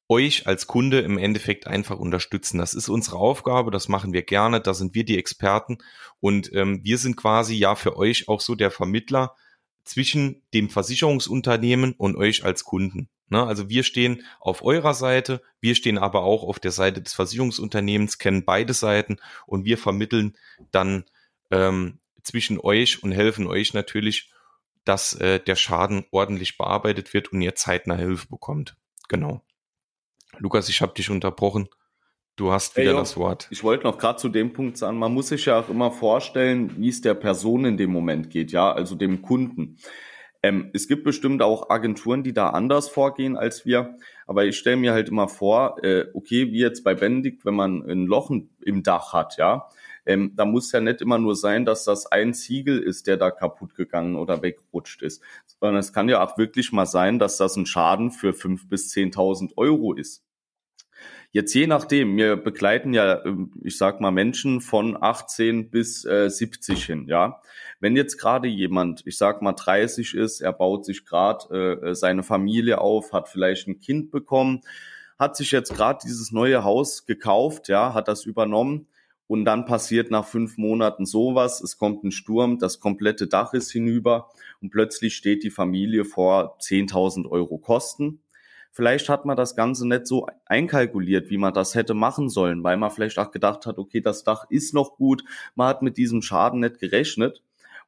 euch 0.09 0.45
als 0.45 0.67
Kunde 0.67 0.99
im 0.99 1.17
Endeffekt 1.17 1.67
einfach 1.67 1.97
unterstützen. 1.97 2.57
Das 2.57 2.73
ist 2.73 2.89
unsere 2.89 3.15
Aufgabe, 3.15 3.71
das 3.71 3.87
machen 3.87 4.11
wir 4.11 4.23
gerne, 4.23 4.59
da 4.59 4.73
sind 4.73 4.93
wir 4.93 5.05
die 5.05 5.17
Experten 5.17 5.77
und 6.19 6.51
ähm, 6.53 6.81
wir 6.83 6.97
sind 6.97 7.15
quasi 7.15 7.55
ja 7.55 7.75
für 7.75 7.95
euch 7.95 8.27
auch 8.27 8.41
so 8.41 8.55
der 8.55 8.71
Vermittler 8.71 9.37
zwischen 9.85 10.41
dem 10.53 10.69
Versicherungsunternehmen 10.69 11.93
und 11.93 12.17
euch 12.17 12.43
als 12.43 12.63
Kunden. 12.65 13.07
Ne? 13.29 13.45
Also 13.45 13.69
wir 13.69 13.83
stehen 13.83 14.23
auf 14.39 14.63
eurer 14.63 14.93
Seite, 14.93 15.41
wir 15.61 15.75
stehen 15.75 15.97
aber 15.97 16.23
auch 16.23 16.43
auf 16.43 16.59
der 16.59 16.71
Seite 16.71 17.01
des 17.01 17.13
Versicherungsunternehmens, 17.13 18.17
kennen 18.17 18.45
beide 18.45 18.73
Seiten 18.73 19.17
und 19.45 19.65
wir 19.65 19.77
vermitteln 19.77 20.35
dann 20.71 21.05
ähm, 21.51 21.99
zwischen 22.23 22.59
euch 22.59 23.03
und 23.03 23.11
helfen 23.11 23.47
euch 23.47 23.73
natürlich, 23.73 24.31
dass 24.83 25.13
äh, 25.13 25.39
der 25.39 25.55
Schaden 25.55 26.05
ordentlich 26.11 26.57
bearbeitet 26.57 27.13
wird 27.13 27.31
und 27.31 27.41
ihr 27.41 27.55
zeitnah 27.55 27.95
Hilfe 27.95 28.27
bekommt. 28.27 28.75
Genau. 29.07 29.41
Lukas, 30.37 30.69
ich 30.69 30.81
habe 30.81 30.93
dich 30.93 31.09
unterbrochen. 31.09 31.69
Du 32.35 32.51
hast 32.51 32.75
wieder 32.75 32.91
hey, 32.91 32.97
das 32.97 33.15
Wort. 33.15 33.47
Ich 33.49 33.63
wollte 33.63 33.85
noch 33.85 33.97
gerade 33.97 34.19
zu 34.19 34.27
dem 34.27 34.51
Punkt 34.51 34.77
sagen, 34.77 34.99
man 34.99 35.13
muss 35.13 35.29
sich 35.29 35.45
ja 35.45 35.59
auch 35.59 35.69
immer 35.69 35.91
vorstellen, 35.91 36.75
wie 36.77 36.89
es 36.89 36.99
der 37.01 37.13
Person 37.13 37.63
in 37.63 37.77
dem 37.77 37.91
Moment 37.91 38.29
geht, 38.29 38.51
ja, 38.51 38.71
also 38.73 38.95
dem 38.95 39.21
Kunden. 39.21 39.77
Ähm, 40.43 40.69
es 40.73 40.87
gibt 40.87 41.05
bestimmt 41.05 41.41
auch 41.41 41.69
Agenturen, 41.69 42.23
die 42.23 42.33
da 42.33 42.49
anders 42.49 42.89
vorgehen 42.89 43.37
als 43.37 43.65
wir. 43.65 43.97
Aber 44.27 44.45
ich 44.45 44.57
stelle 44.57 44.75
mir 44.75 44.91
halt 44.91 45.07
immer 45.07 45.29
vor, 45.29 45.83
äh, 45.83 46.05
okay, 46.13 46.51
wie 46.51 46.59
jetzt 46.59 46.83
bei 46.83 46.93
Benedikt, 46.93 47.45
wenn 47.45 47.55
man 47.55 47.81
ein 47.89 48.05
Loch 48.05 48.29
im 48.29 48.83
Dach 48.83 49.13
hat, 49.13 49.37
ja, 49.37 49.69
ähm, 50.05 50.33
da 50.35 50.45
muss 50.45 50.71
ja 50.71 50.81
nicht 50.81 51.01
immer 51.01 51.17
nur 51.17 51.35
sein, 51.35 51.65
dass 51.65 51.85
das 51.85 52.05
ein 52.05 52.33
Ziegel 52.33 52.79
ist, 52.79 53.07
der 53.07 53.17
da 53.17 53.31
kaputt 53.31 53.75
gegangen 53.75 54.15
oder 54.15 54.41
wegrutscht 54.41 55.01
ist, 55.01 55.23
sondern 55.59 55.79
es 55.79 55.93
kann 55.93 56.09
ja 56.09 56.23
auch 56.23 56.37
wirklich 56.37 56.71
mal 56.71 56.85
sein, 56.85 57.17
dass 57.17 57.37
das 57.37 57.55
ein 57.55 57.65
Schaden 57.65 58.11
für 58.11 58.33
fünf 58.33 58.67
bis 58.67 58.89
zehntausend 58.89 59.57
Euro 59.57 59.93
ist. 59.93 60.24
Jetzt 61.35 61.53
je 61.53 61.67
nachdem, 61.67 62.15
wir 62.15 62.37
begleiten 62.37 62.93
ja, 62.93 63.25
ähm, 63.25 63.51
ich 63.61 63.77
sag 63.77 63.99
mal, 63.99 64.11
Menschen 64.11 64.61
von 64.61 64.95
18 64.97 65.69
bis 65.69 66.05
äh, 66.05 66.29
70 66.29 66.85
hin, 66.85 67.07
ja. 67.09 67.41
Wenn 67.81 67.97
jetzt 67.97 68.17
gerade 68.17 68.47
jemand, 68.47 69.05
ich 69.05 69.17
sag 69.17 69.41
mal 69.41 69.51
30 69.51 70.13
ist, 70.13 70.39
er 70.39 70.53
baut 70.53 70.85
sich 70.85 71.03
gerade 71.03 71.81
äh, 71.83 71.93
seine 71.93 72.23
Familie 72.23 72.79
auf, 72.79 73.11
hat 73.11 73.27
vielleicht 73.27 73.67
ein 73.67 73.81
Kind 73.81 74.11
bekommen, 74.11 74.61
hat 75.19 75.35
sich 75.35 75.51
jetzt 75.51 75.75
gerade 75.75 75.99
dieses 76.05 76.31
neue 76.31 76.63
Haus 76.63 77.05
gekauft, 77.05 77.67
ja, 77.67 77.93
hat 77.93 78.07
das 78.07 78.25
übernommen 78.25 78.87
und 79.27 79.43
dann 79.43 79.65
passiert 79.65 80.11
nach 80.11 80.25
fünf 80.25 80.55
Monaten 80.55 81.05
sowas, 81.05 81.59
es 81.59 81.77
kommt 81.77 82.05
ein 82.05 82.11
Sturm, 82.11 82.59
das 82.59 82.79
komplette 82.79 83.27
Dach 83.27 83.53
ist 83.53 83.73
hinüber 83.73 84.29
und 84.61 84.69
plötzlich 84.69 85.17
steht 85.17 85.43
die 85.43 85.51
Familie 85.51 86.05
vor 86.05 86.57
10.000 86.61 87.29
Euro 87.29 87.57
Kosten 87.57 88.21
Vielleicht 88.75 89.07
hat 89.07 89.23
man 89.23 89.37
das 89.37 89.55
Ganze 89.55 89.87
nicht 89.87 90.05
so 90.05 90.27
einkalkuliert, 90.47 91.29
wie 91.29 91.37
man 91.37 91.53
das 91.53 91.75
hätte 91.75 91.93
machen 91.93 92.27
sollen, 92.27 92.61
weil 92.61 92.75
man 92.75 92.91
vielleicht 92.91 93.17
auch 93.17 93.31
gedacht 93.31 93.65
hat, 93.65 93.77
okay, 93.77 94.01
das 94.01 94.25
Dach 94.25 94.47
ist 94.49 94.73
noch 94.73 94.97
gut, 94.97 95.23
man 95.55 95.69
hat 95.69 95.81
mit 95.81 95.95
diesem 95.95 96.21
Schaden 96.21 96.59
nicht 96.59 96.79
gerechnet. 96.79 97.41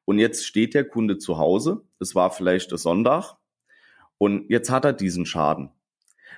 Und 0.05 0.17
jetzt 0.17 0.45
steht 0.45 0.73
der 0.73 0.85
Kunde 0.85 1.17
zu 1.17 1.37
Hause, 1.37 1.81
es 1.99 2.15
war 2.15 2.31
vielleicht 2.31 2.69
Sonntag, 2.69 3.35
und 4.17 4.49
jetzt 4.49 4.69
hat 4.69 4.85
er 4.85 4.93
diesen 4.93 5.25
Schaden. 5.25 5.71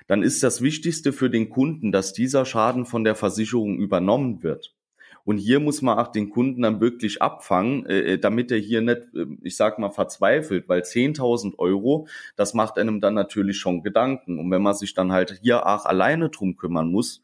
Dann 0.08 0.24
ist 0.24 0.42
das 0.42 0.60
Wichtigste 0.60 1.12
für 1.12 1.30
den 1.30 1.48
Kunden, 1.48 1.92
dass 1.92 2.12
dieser 2.12 2.44
Schaden 2.44 2.86
von 2.86 3.04
der 3.04 3.14
Versicherung 3.14 3.78
übernommen 3.78 4.42
wird. 4.42 4.74
Und 5.30 5.38
hier 5.38 5.60
muss 5.60 5.80
man 5.80 5.96
auch 5.96 6.08
den 6.08 6.28
Kunden 6.28 6.62
dann 6.62 6.80
wirklich 6.80 7.22
abfangen, 7.22 7.86
äh, 7.86 8.14
äh 8.14 8.18
damit 8.18 8.50
er 8.50 8.58
hier 8.58 8.80
nicht, 8.80 9.14
äh, 9.14 9.26
ich 9.42 9.54
sag 9.54 9.78
mal, 9.78 9.90
verzweifelt, 9.90 10.68
weil 10.68 10.82
10.000 10.82 11.56
Euro, 11.56 12.08
das 12.34 12.52
macht 12.52 12.78
einem 12.78 13.00
dann 13.00 13.14
natürlich 13.14 13.56
schon 13.56 13.84
Gedanken. 13.84 14.40
Und 14.40 14.50
wenn 14.50 14.60
man 14.60 14.74
sich 14.74 14.92
dann 14.92 15.12
halt 15.12 15.38
hier 15.40 15.68
auch 15.68 15.86
alleine 15.86 16.30
drum 16.30 16.56
kümmern 16.56 16.90
muss, 16.90 17.22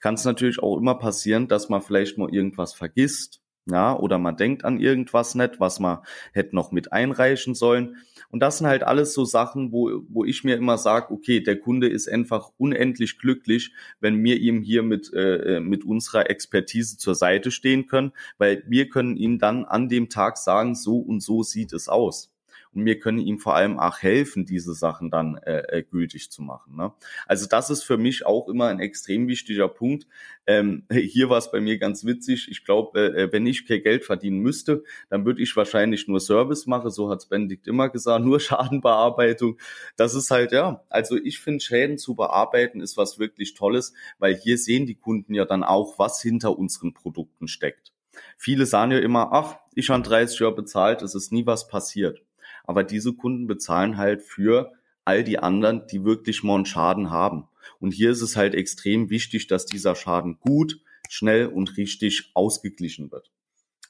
kann 0.00 0.14
es 0.14 0.24
natürlich 0.24 0.60
auch 0.64 0.76
immer 0.76 0.96
passieren, 0.96 1.46
dass 1.46 1.68
man 1.68 1.80
vielleicht 1.80 2.18
mal 2.18 2.28
irgendwas 2.28 2.74
vergisst 2.74 3.43
ja, 3.66 3.98
oder 3.98 4.18
man 4.18 4.36
denkt 4.36 4.64
an 4.64 4.78
irgendwas 4.78 5.34
nicht, 5.34 5.58
was 5.58 5.80
man 5.80 6.00
hätte 6.32 6.54
noch 6.54 6.70
mit 6.70 6.92
einreichen 6.92 7.54
sollen. 7.54 7.96
Und 8.30 8.40
das 8.40 8.58
sind 8.58 8.66
halt 8.66 8.82
alles 8.82 9.14
so 9.14 9.24
Sachen, 9.24 9.72
wo, 9.72 10.02
wo 10.08 10.24
ich 10.24 10.44
mir 10.44 10.56
immer 10.56 10.76
sage, 10.76 11.12
okay, 11.12 11.40
der 11.40 11.58
Kunde 11.58 11.88
ist 11.88 12.08
einfach 12.08 12.50
unendlich 12.58 13.18
glücklich, 13.18 13.72
wenn 14.00 14.22
wir 14.22 14.38
ihm 14.38 14.60
hier 14.60 14.82
mit, 14.82 15.10
äh, 15.14 15.60
mit 15.60 15.84
unserer 15.84 16.28
Expertise 16.28 16.98
zur 16.98 17.14
Seite 17.14 17.50
stehen 17.50 17.86
können, 17.86 18.12
weil 18.36 18.64
wir 18.66 18.88
können 18.88 19.16
ihm 19.16 19.38
dann 19.38 19.64
an 19.64 19.88
dem 19.88 20.08
Tag 20.10 20.36
sagen, 20.36 20.74
so 20.74 20.98
und 20.98 21.22
so 21.22 21.42
sieht 21.42 21.72
es 21.72 21.88
aus 21.88 22.33
und 22.74 22.84
wir 22.84 22.98
können 22.98 23.18
ihm 23.18 23.38
vor 23.38 23.54
allem 23.54 23.78
auch 23.78 23.98
helfen, 23.98 24.46
diese 24.46 24.74
Sachen 24.74 25.10
dann 25.10 25.36
äh, 25.38 25.78
äh, 25.78 25.82
gültig 25.82 26.30
zu 26.30 26.42
machen. 26.42 26.76
Ne? 26.76 26.92
Also 27.26 27.46
das 27.46 27.70
ist 27.70 27.82
für 27.82 27.96
mich 27.96 28.26
auch 28.26 28.48
immer 28.48 28.68
ein 28.68 28.80
extrem 28.80 29.28
wichtiger 29.28 29.68
Punkt. 29.68 30.06
Ähm, 30.46 30.84
hier 30.90 31.30
war 31.30 31.38
es 31.38 31.50
bei 31.50 31.60
mir 31.60 31.78
ganz 31.78 32.04
witzig. 32.04 32.48
Ich 32.50 32.64
glaube, 32.64 32.98
äh, 33.00 33.22
äh, 33.22 33.32
wenn 33.32 33.46
ich 33.46 33.66
kein 33.66 33.82
Geld 33.82 34.04
verdienen 34.04 34.38
müsste, 34.38 34.82
dann 35.10 35.24
würde 35.24 35.42
ich 35.42 35.56
wahrscheinlich 35.56 36.08
nur 36.08 36.20
Service 36.20 36.66
machen. 36.66 36.90
So 36.90 37.10
hat 37.10 37.28
Benedikt 37.28 37.66
immer 37.66 37.88
gesagt, 37.88 38.24
nur 38.24 38.40
Schadenbearbeitung. 38.40 39.58
Das 39.96 40.14
ist 40.14 40.30
halt, 40.30 40.52
ja, 40.52 40.84
also 40.88 41.16
ich 41.16 41.38
finde 41.38 41.64
Schäden 41.64 41.98
zu 41.98 42.14
bearbeiten 42.14 42.80
ist 42.80 42.96
was 42.96 43.18
wirklich 43.18 43.54
Tolles, 43.54 43.94
weil 44.18 44.34
hier 44.34 44.58
sehen 44.58 44.86
die 44.86 44.94
Kunden 44.94 45.34
ja 45.34 45.44
dann 45.44 45.64
auch, 45.64 45.98
was 45.98 46.20
hinter 46.20 46.58
unseren 46.58 46.94
Produkten 46.94 47.48
steckt. 47.48 47.92
Viele 48.36 48.66
sagen 48.66 48.92
ja 48.92 48.98
immer, 48.98 49.32
ach, 49.32 49.58
ich 49.74 49.90
habe 49.90 50.02
30 50.02 50.38
Jahre 50.38 50.54
bezahlt, 50.54 51.02
es 51.02 51.14
ist 51.14 51.32
nie 51.32 51.46
was 51.46 51.68
passiert. 51.68 52.23
Aber 52.64 52.82
diese 52.82 53.14
Kunden 53.14 53.46
bezahlen 53.46 53.96
halt 53.96 54.22
für 54.22 54.72
all 55.04 55.22
die 55.22 55.38
anderen, 55.38 55.86
die 55.86 56.04
wirklich 56.04 56.42
mal 56.42 56.56
einen 56.56 56.66
Schaden 56.66 57.10
haben. 57.10 57.48
Und 57.78 57.92
hier 57.92 58.10
ist 58.10 58.22
es 58.22 58.36
halt 58.36 58.54
extrem 58.54 59.10
wichtig, 59.10 59.46
dass 59.46 59.66
dieser 59.66 59.94
Schaden 59.94 60.38
gut, 60.40 60.80
schnell 61.08 61.46
und 61.46 61.76
richtig 61.76 62.30
ausgeglichen 62.34 63.12
wird. 63.12 63.30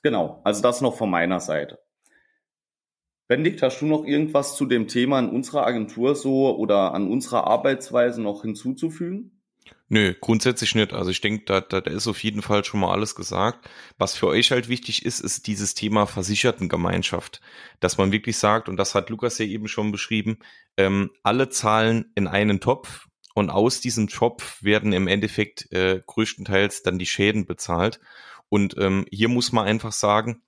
Genau, 0.02 0.40
also 0.44 0.62
das 0.62 0.80
noch 0.80 0.96
von 0.96 1.10
meiner 1.10 1.40
Seite. 1.40 1.78
Benedikt, 3.26 3.62
hast 3.62 3.80
du 3.80 3.86
noch 3.86 4.04
irgendwas 4.04 4.54
zu 4.54 4.66
dem 4.66 4.86
Thema 4.86 5.18
in 5.18 5.30
unserer 5.30 5.66
Agentur 5.66 6.14
so 6.14 6.54
oder 6.56 6.92
an 6.92 7.10
unserer 7.10 7.46
Arbeitsweise 7.46 8.20
noch 8.20 8.42
hinzuzufügen? 8.42 9.33
Nö, 9.94 10.12
grundsätzlich 10.20 10.74
nicht. 10.74 10.92
Also 10.92 11.12
ich 11.12 11.20
denke, 11.20 11.44
da, 11.44 11.60
da, 11.60 11.80
da 11.80 11.88
ist 11.88 12.08
auf 12.08 12.24
jeden 12.24 12.42
Fall 12.42 12.64
schon 12.64 12.80
mal 12.80 12.90
alles 12.90 13.14
gesagt. 13.14 13.70
Was 13.96 14.16
für 14.16 14.26
euch 14.26 14.50
halt 14.50 14.68
wichtig 14.68 15.04
ist, 15.04 15.20
ist 15.20 15.46
dieses 15.46 15.74
Thema 15.74 16.06
Versichertengemeinschaft. 16.06 17.40
Dass 17.78 17.96
man 17.96 18.10
wirklich 18.10 18.36
sagt, 18.36 18.68
und 18.68 18.76
das 18.76 18.96
hat 18.96 19.08
Lukas 19.08 19.38
ja 19.38 19.46
eben 19.46 19.68
schon 19.68 19.92
beschrieben, 19.92 20.38
ähm, 20.76 21.12
alle 21.22 21.48
zahlen 21.48 22.10
in 22.16 22.26
einen 22.26 22.58
Topf 22.58 23.06
und 23.36 23.50
aus 23.50 23.80
diesem 23.80 24.08
Topf 24.08 24.60
werden 24.64 24.92
im 24.92 25.06
Endeffekt 25.06 25.70
äh, 25.70 26.02
größtenteils 26.04 26.82
dann 26.82 26.98
die 26.98 27.06
Schäden 27.06 27.46
bezahlt. 27.46 28.00
Und 28.48 28.76
ähm, 28.78 29.06
hier 29.12 29.28
muss 29.28 29.52
man 29.52 29.64
einfach 29.64 29.92
sagen, 29.92 30.42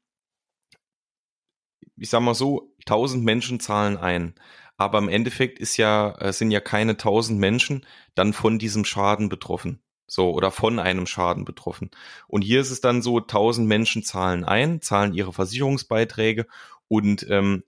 ich 1.97 2.11
sag 2.11 2.21
mal 2.21 2.35
so, 2.35 2.75
tausend 2.85 3.25
Menschen 3.25 3.61
zahlen 3.61 3.97
ein. 3.97 4.35
Aber 4.77 4.99
im 4.99 5.09
Endeffekt 5.09 5.59
ist 5.59 5.77
ja, 5.77 6.15
äh, 6.19 6.33
sind 6.33 6.51
ja 6.51 6.61
keine 6.61 6.97
tausend 6.97 7.39
Menschen 7.39 7.87
dann 8.15 8.33
von 8.33 8.59
diesem 8.59 8.85
Schaden 8.85 9.29
betroffen. 9.29 9.81
So, 10.09 10.31
oder 10.31 10.53
von 10.53 10.79
einem 10.79 11.07
Schaden 11.07 11.45
betroffen. 11.45 11.91
Und 12.29 12.43
hier 12.43 12.61
ist 12.61 12.71
es 12.71 12.81
dann 12.81 13.03
so, 13.03 13.19
tausend 13.19 13.67
Menschen 13.67 14.05
zahlen 14.05 14.45
ein, 14.45 14.81
zahlen 14.81 15.13
ihre 15.15 15.33
Versicherungsbeiträge 15.33 16.47
und 16.87 17.29
ähm, 17.29 17.65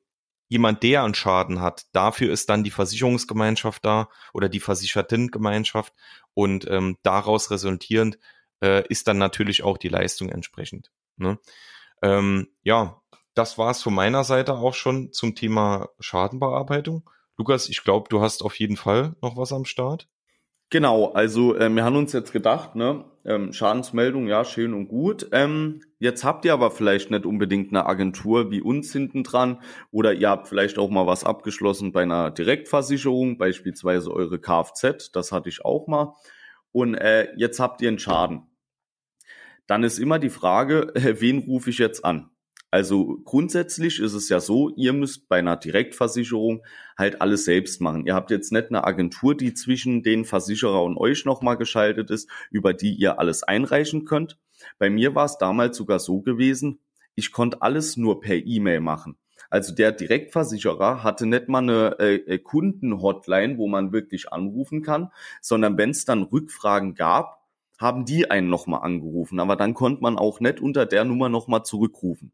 jemand, 0.48 0.84
der 0.84 1.02
einen 1.02 1.14
Schaden 1.14 1.60
hat, 1.60 1.86
dafür 1.92 2.32
ist 2.32 2.48
dann 2.48 2.62
die 2.62 2.70
Versicherungsgemeinschaft 2.70 3.84
da 3.84 4.08
oder 4.32 4.48
die 4.48 4.60
Versichertengemeinschaft 4.60 5.92
und 6.32 6.66
ähm, 6.70 6.96
daraus 7.02 7.50
resultierend 7.50 8.18
äh, 8.62 8.86
ist 8.88 9.08
dann 9.08 9.18
natürlich 9.18 9.62
auch 9.62 9.76
die 9.76 9.88
Leistung 9.88 10.28
entsprechend. 10.28 10.90
Ne? 11.16 11.38
Ähm, 12.02 12.48
ja, 12.62 13.02
das 13.38 13.56
war 13.56 13.70
es 13.70 13.82
von 13.82 13.94
meiner 13.94 14.24
Seite 14.24 14.54
auch 14.54 14.74
schon 14.74 15.12
zum 15.12 15.36
Thema 15.36 15.90
Schadenbearbeitung. 16.00 17.08
Lukas, 17.36 17.68
ich 17.68 17.84
glaube, 17.84 18.08
du 18.10 18.20
hast 18.20 18.42
auf 18.42 18.58
jeden 18.58 18.76
Fall 18.76 19.14
noch 19.22 19.36
was 19.36 19.52
am 19.52 19.64
Start. 19.64 20.08
Genau, 20.70 21.12
also 21.12 21.56
äh, 21.56 21.70
wir 21.70 21.84
haben 21.84 21.96
uns 21.96 22.12
jetzt 22.12 22.32
gedacht, 22.32 22.74
ne, 22.74 23.04
ähm, 23.24 23.52
Schadensmeldung, 23.52 24.26
ja, 24.26 24.44
schön 24.44 24.74
und 24.74 24.88
gut. 24.88 25.28
Ähm, 25.30 25.82
jetzt 26.00 26.24
habt 26.24 26.44
ihr 26.44 26.52
aber 26.52 26.72
vielleicht 26.72 27.12
nicht 27.12 27.24
unbedingt 27.24 27.70
eine 27.70 27.86
Agentur 27.86 28.50
wie 28.50 28.60
uns 28.60 28.92
hinten 28.92 29.22
dran 29.22 29.62
oder 29.92 30.12
ihr 30.12 30.28
habt 30.28 30.48
vielleicht 30.48 30.76
auch 30.76 30.90
mal 30.90 31.06
was 31.06 31.22
abgeschlossen 31.22 31.92
bei 31.92 32.02
einer 32.02 32.32
Direktversicherung, 32.32 33.38
beispielsweise 33.38 34.12
eure 34.12 34.40
Kfz, 34.40 35.12
das 35.12 35.30
hatte 35.30 35.48
ich 35.48 35.64
auch 35.64 35.86
mal. 35.86 36.14
Und 36.72 36.96
äh, 36.96 37.28
jetzt 37.36 37.60
habt 37.60 37.80
ihr 37.82 37.88
einen 37.88 38.00
Schaden. 38.00 38.42
Dann 39.68 39.84
ist 39.84 39.98
immer 39.98 40.18
die 40.18 40.28
Frage, 40.28 40.92
äh, 40.96 41.14
wen 41.20 41.38
rufe 41.38 41.70
ich 41.70 41.78
jetzt 41.78 42.04
an? 42.04 42.30
Also 42.70 43.18
grundsätzlich 43.24 43.98
ist 43.98 44.12
es 44.12 44.28
ja 44.28 44.40
so, 44.40 44.68
ihr 44.76 44.92
müsst 44.92 45.28
bei 45.28 45.38
einer 45.38 45.56
Direktversicherung 45.56 46.62
halt 46.98 47.22
alles 47.22 47.46
selbst 47.46 47.80
machen. 47.80 48.04
Ihr 48.04 48.14
habt 48.14 48.30
jetzt 48.30 48.52
nicht 48.52 48.68
eine 48.68 48.84
Agentur, 48.84 49.34
die 49.34 49.54
zwischen 49.54 50.02
den 50.02 50.26
Versicherer 50.26 50.82
und 50.82 50.98
euch 50.98 51.24
nochmal 51.24 51.56
geschaltet 51.56 52.10
ist, 52.10 52.28
über 52.50 52.74
die 52.74 52.92
ihr 52.92 53.18
alles 53.18 53.42
einreichen 53.42 54.04
könnt. 54.04 54.38
Bei 54.78 54.90
mir 54.90 55.14
war 55.14 55.24
es 55.24 55.38
damals 55.38 55.78
sogar 55.78 55.98
so 55.98 56.20
gewesen, 56.20 56.80
ich 57.14 57.32
konnte 57.32 57.62
alles 57.62 57.96
nur 57.96 58.20
per 58.20 58.36
E-Mail 58.36 58.80
machen. 58.80 59.16
Also 59.50 59.74
der 59.74 59.92
Direktversicherer 59.92 61.02
hatte 61.02 61.26
nicht 61.26 61.48
mal 61.48 61.62
eine 61.62 61.96
äh, 61.98 62.16
äh 62.16 62.38
Kundenhotline, 62.38 63.56
wo 63.56 63.66
man 63.66 63.92
wirklich 63.92 64.30
anrufen 64.30 64.82
kann, 64.82 65.10
sondern 65.40 65.78
wenn 65.78 65.90
es 65.90 66.04
dann 66.04 66.22
Rückfragen 66.22 66.94
gab, 66.94 67.46
haben 67.78 68.04
die 68.04 68.30
einen 68.30 68.50
nochmal 68.50 68.82
angerufen. 68.82 69.40
Aber 69.40 69.56
dann 69.56 69.72
konnte 69.72 70.02
man 70.02 70.18
auch 70.18 70.40
nicht 70.40 70.60
unter 70.60 70.84
der 70.84 71.04
Nummer 71.04 71.28
nochmal 71.28 71.64
zurückrufen. 71.64 72.32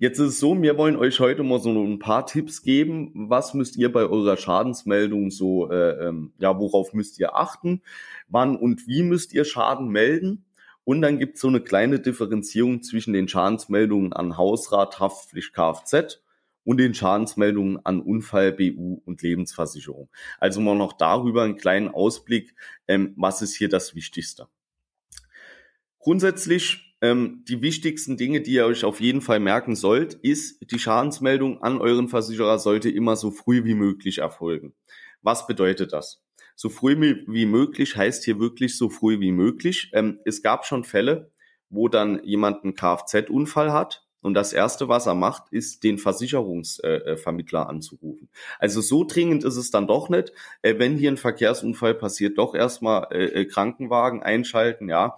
Jetzt 0.00 0.20
ist 0.20 0.28
es 0.28 0.38
so, 0.38 0.62
wir 0.62 0.78
wollen 0.78 0.94
euch 0.94 1.18
heute 1.18 1.42
mal 1.42 1.58
so 1.58 1.70
ein 1.70 1.98
paar 1.98 2.24
Tipps 2.24 2.62
geben. 2.62 3.10
Was 3.28 3.52
müsst 3.52 3.76
ihr 3.76 3.90
bei 3.92 4.02
eurer 4.02 4.36
Schadensmeldung 4.36 5.32
so, 5.32 5.68
äh, 5.72 6.06
ähm, 6.06 6.32
ja, 6.38 6.56
worauf 6.56 6.92
müsst 6.94 7.18
ihr 7.18 7.34
achten? 7.34 7.82
Wann 8.28 8.54
und 8.54 8.86
wie 8.86 9.02
müsst 9.02 9.34
ihr 9.34 9.44
Schaden 9.44 9.88
melden? 9.88 10.44
Und 10.84 11.02
dann 11.02 11.18
gibt 11.18 11.34
es 11.34 11.40
so 11.40 11.48
eine 11.48 11.60
kleine 11.60 11.98
Differenzierung 11.98 12.84
zwischen 12.84 13.12
den 13.12 13.26
Schadensmeldungen 13.26 14.12
an 14.12 14.36
Hausrat, 14.36 15.00
Haftpflicht, 15.00 15.52
Kfz 15.52 16.22
und 16.62 16.76
den 16.76 16.94
Schadensmeldungen 16.94 17.84
an 17.84 18.00
Unfall, 18.00 18.52
BU 18.52 19.02
und 19.04 19.20
Lebensversicherung. 19.22 20.08
Also 20.38 20.60
mal 20.60 20.76
noch 20.76 20.92
darüber 20.92 21.42
einen 21.42 21.56
kleinen 21.56 21.88
Ausblick, 21.88 22.54
ähm, 22.86 23.14
was 23.16 23.42
ist 23.42 23.56
hier 23.56 23.68
das 23.68 23.96
Wichtigste. 23.96 24.46
Grundsätzlich 25.98 26.87
ähm, 27.00 27.44
die 27.48 27.62
wichtigsten 27.62 28.16
Dinge, 28.16 28.40
die 28.40 28.52
ihr 28.52 28.66
euch 28.66 28.84
auf 28.84 29.00
jeden 29.00 29.20
Fall 29.20 29.40
merken 29.40 29.76
sollt, 29.76 30.14
ist, 30.14 30.60
die 30.70 30.78
Schadensmeldung 30.78 31.62
an 31.62 31.80
euren 31.80 32.08
Versicherer 32.08 32.58
sollte 32.58 32.90
immer 32.90 33.16
so 33.16 33.30
früh 33.30 33.64
wie 33.64 33.74
möglich 33.74 34.18
erfolgen. 34.18 34.74
Was 35.22 35.46
bedeutet 35.46 35.92
das? 35.92 36.24
So 36.56 36.68
früh 36.68 37.24
wie 37.26 37.46
möglich 37.46 37.96
heißt 37.96 38.24
hier 38.24 38.40
wirklich 38.40 38.76
so 38.76 38.88
früh 38.88 39.20
wie 39.20 39.32
möglich. 39.32 39.90
Ähm, 39.92 40.18
es 40.24 40.42
gab 40.42 40.66
schon 40.66 40.82
Fälle, 40.82 41.30
wo 41.70 41.88
dann 41.88 42.22
jemand 42.24 42.64
einen 42.64 42.74
Kfz-Unfall 42.74 43.72
hat 43.72 44.07
und 44.20 44.34
das 44.34 44.52
Erste, 44.52 44.88
was 44.88 45.06
er 45.06 45.14
macht, 45.14 45.52
ist, 45.52 45.84
den 45.84 45.98
Versicherungsvermittler 45.98 47.62
äh, 47.62 47.66
anzurufen. 47.66 48.28
Also 48.58 48.80
so 48.80 49.04
dringend 49.04 49.44
ist 49.44 49.56
es 49.56 49.70
dann 49.70 49.86
doch 49.86 50.08
nicht. 50.08 50.32
Äh, 50.62 50.78
wenn 50.78 50.96
hier 50.96 51.10
ein 51.10 51.16
Verkehrsunfall 51.16 51.94
passiert, 51.94 52.36
doch 52.36 52.54
erstmal 52.54 53.06
äh, 53.12 53.44
Krankenwagen 53.44 54.22
einschalten, 54.22 54.88
ja. 54.88 55.16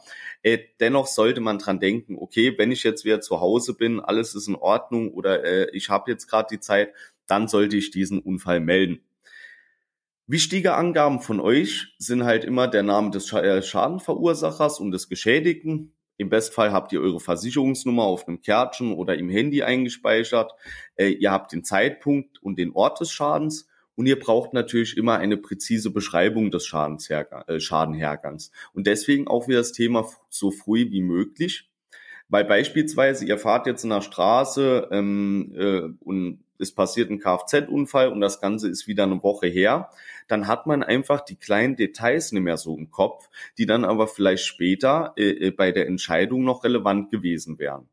dennoch 0.80 1.06
sollte 1.06 1.40
man 1.40 1.58
dran 1.58 1.80
denken, 1.80 2.16
okay, 2.18 2.54
wenn 2.58 2.72
ich 2.72 2.82
jetzt 2.82 3.04
wieder 3.04 3.20
zu 3.20 3.40
Hause 3.40 3.74
bin, 3.74 4.00
alles 4.00 4.34
ist 4.34 4.48
in 4.48 4.56
Ordnung 4.56 5.12
oder 5.12 5.74
ich 5.74 5.88
habe 5.88 6.10
jetzt 6.10 6.26
gerade 6.28 6.48
die 6.50 6.60
Zeit, 6.60 6.92
dann 7.26 7.48
sollte 7.48 7.76
ich 7.76 7.90
diesen 7.90 8.18
Unfall 8.20 8.60
melden. 8.60 9.00
Wichtige 10.26 10.74
Angaben 10.74 11.20
von 11.20 11.40
euch 11.40 11.94
sind 11.98 12.24
halt 12.24 12.44
immer 12.44 12.68
der 12.68 12.82
Name 12.82 13.10
des 13.10 13.26
Schadenverursachers 13.26 14.78
und 14.78 14.92
des 14.92 15.08
Geschädigten, 15.08 15.92
im 16.20 16.28
Bestfall 16.28 16.70
habt 16.70 16.92
ihr 16.92 17.00
eure 17.00 17.18
Versicherungsnummer 17.18 18.02
auf 18.02 18.28
einem 18.28 18.42
Kärtchen 18.42 18.92
oder 18.92 19.16
im 19.16 19.30
Handy 19.30 19.62
eingespeichert. 19.62 20.52
Äh, 20.96 21.08
ihr 21.12 21.32
habt 21.32 21.52
den 21.52 21.64
Zeitpunkt 21.64 22.42
und 22.42 22.58
den 22.58 22.72
Ort 22.72 23.00
des 23.00 23.10
Schadens. 23.10 23.66
Und 23.94 24.04
ihr 24.04 24.18
braucht 24.18 24.52
natürlich 24.52 24.98
immer 24.98 25.16
eine 25.16 25.38
präzise 25.38 25.90
Beschreibung 25.90 26.50
des 26.50 26.66
Schadenshergang, 26.66 27.44
äh, 27.48 27.58
Schadenhergangs. 27.58 28.50
Und 28.74 28.86
deswegen 28.86 29.28
auch 29.28 29.48
wieder 29.48 29.60
das 29.60 29.72
Thema 29.72 30.06
so 30.28 30.50
früh 30.50 30.90
wie 30.90 31.00
möglich. 31.00 31.70
Weil 32.28 32.44
beispielsweise 32.44 33.24
ihr 33.24 33.38
fahrt 33.38 33.66
jetzt 33.66 33.84
in 33.84 33.90
der 33.90 34.02
Straße 34.02 34.88
ähm, 34.92 35.54
äh, 35.56 36.04
und 36.04 36.44
es 36.60 36.72
passiert 36.72 37.10
ein 37.10 37.18
Kfz-Unfall 37.18 38.12
und 38.12 38.20
das 38.20 38.40
Ganze 38.40 38.68
ist 38.68 38.86
wieder 38.86 39.04
eine 39.04 39.22
Woche 39.22 39.46
her, 39.46 39.90
dann 40.28 40.46
hat 40.46 40.66
man 40.66 40.82
einfach 40.82 41.20
die 41.20 41.36
kleinen 41.36 41.76
Details 41.76 42.32
nicht 42.32 42.42
mehr 42.42 42.56
so 42.56 42.76
im 42.76 42.90
Kopf, 42.90 43.28
die 43.58 43.66
dann 43.66 43.84
aber 43.84 44.06
vielleicht 44.06 44.44
später 44.44 45.12
äh, 45.16 45.48
äh, 45.48 45.50
bei 45.50 45.72
der 45.72 45.86
Entscheidung 45.86 46.44
noch 46.44 46.64
relevant 46.64 47.10
gewesen 47.10 47.58
wären. 47.58 47.88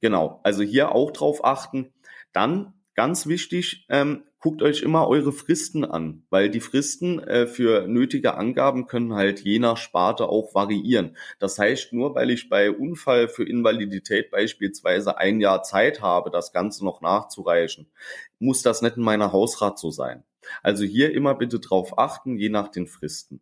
Genau, 0.00 0.40
also 0.44 0.62
hier 0.62 0.92
auch 0.92 1.10
drauf 1.10 1.44
achten. 1.44 1.92
Dann 2.32 2.74
ganz 2.94 3.26
wichtig, 3.26 3.86
ähm, 3.88 4.24
guckt 4.40 4.62
euch 4.62 4.82
immer 4.82 5.08
eure 5.08 5.32
Fristen 5.32 5.84
an, 5.84 6.24
weil 6.30 6.50
die 6.50 6.60
Fristen 6.60 7.18
äh, 7.20 7.46
für 7.46 7.86
nötige 7.88 8.34
Angaben 8.34 8.86
können 8.86 9.14
halt 9.14 9.40
je 9.40 9.58
nach 9.58 9.76
Sparte 9.76 10.28
auch 10.28 10.54
variieren. 10.54 11.16
Das 11.38 11.58
heißt, 11.58 11.92
nur 11.92 12.14
weil 12.14 12.30
ich 12.30 12.48
bei 12.48 12.70
Unfall 12.70 13.28
für 13.28 13.44
Invalidität 13.48 14.30
beispielsweise 14.30 15.18
ein 15.18 15.40
Jahr 15.40 15.62
Zeit 15.62 16.02
habe, 16.02 16.30
das 16.30 16.52
Ganze 16.52 16.84
noch 16.84 17.00
nachzureichen, 17.00 17.90
muss 18.38 18.62
das 18.62 18.82
nicht 18.82 18.96
in 18.96 19.02
meiner 19.02 19.32
Hausrat 19.32 19.78
so 19.78 19.90
sein. 19.90 20.24
Also 20.62 20.84
hier 20.84 21.12
immer 21.12 21.34
bitte 21.34 21.60
drauf 21.60 21.98
achten, 21.98 22.36
je 22.36 22.48
nach 22.48 22.68
den 22.68 22.86
Fristen. 22.86 23.40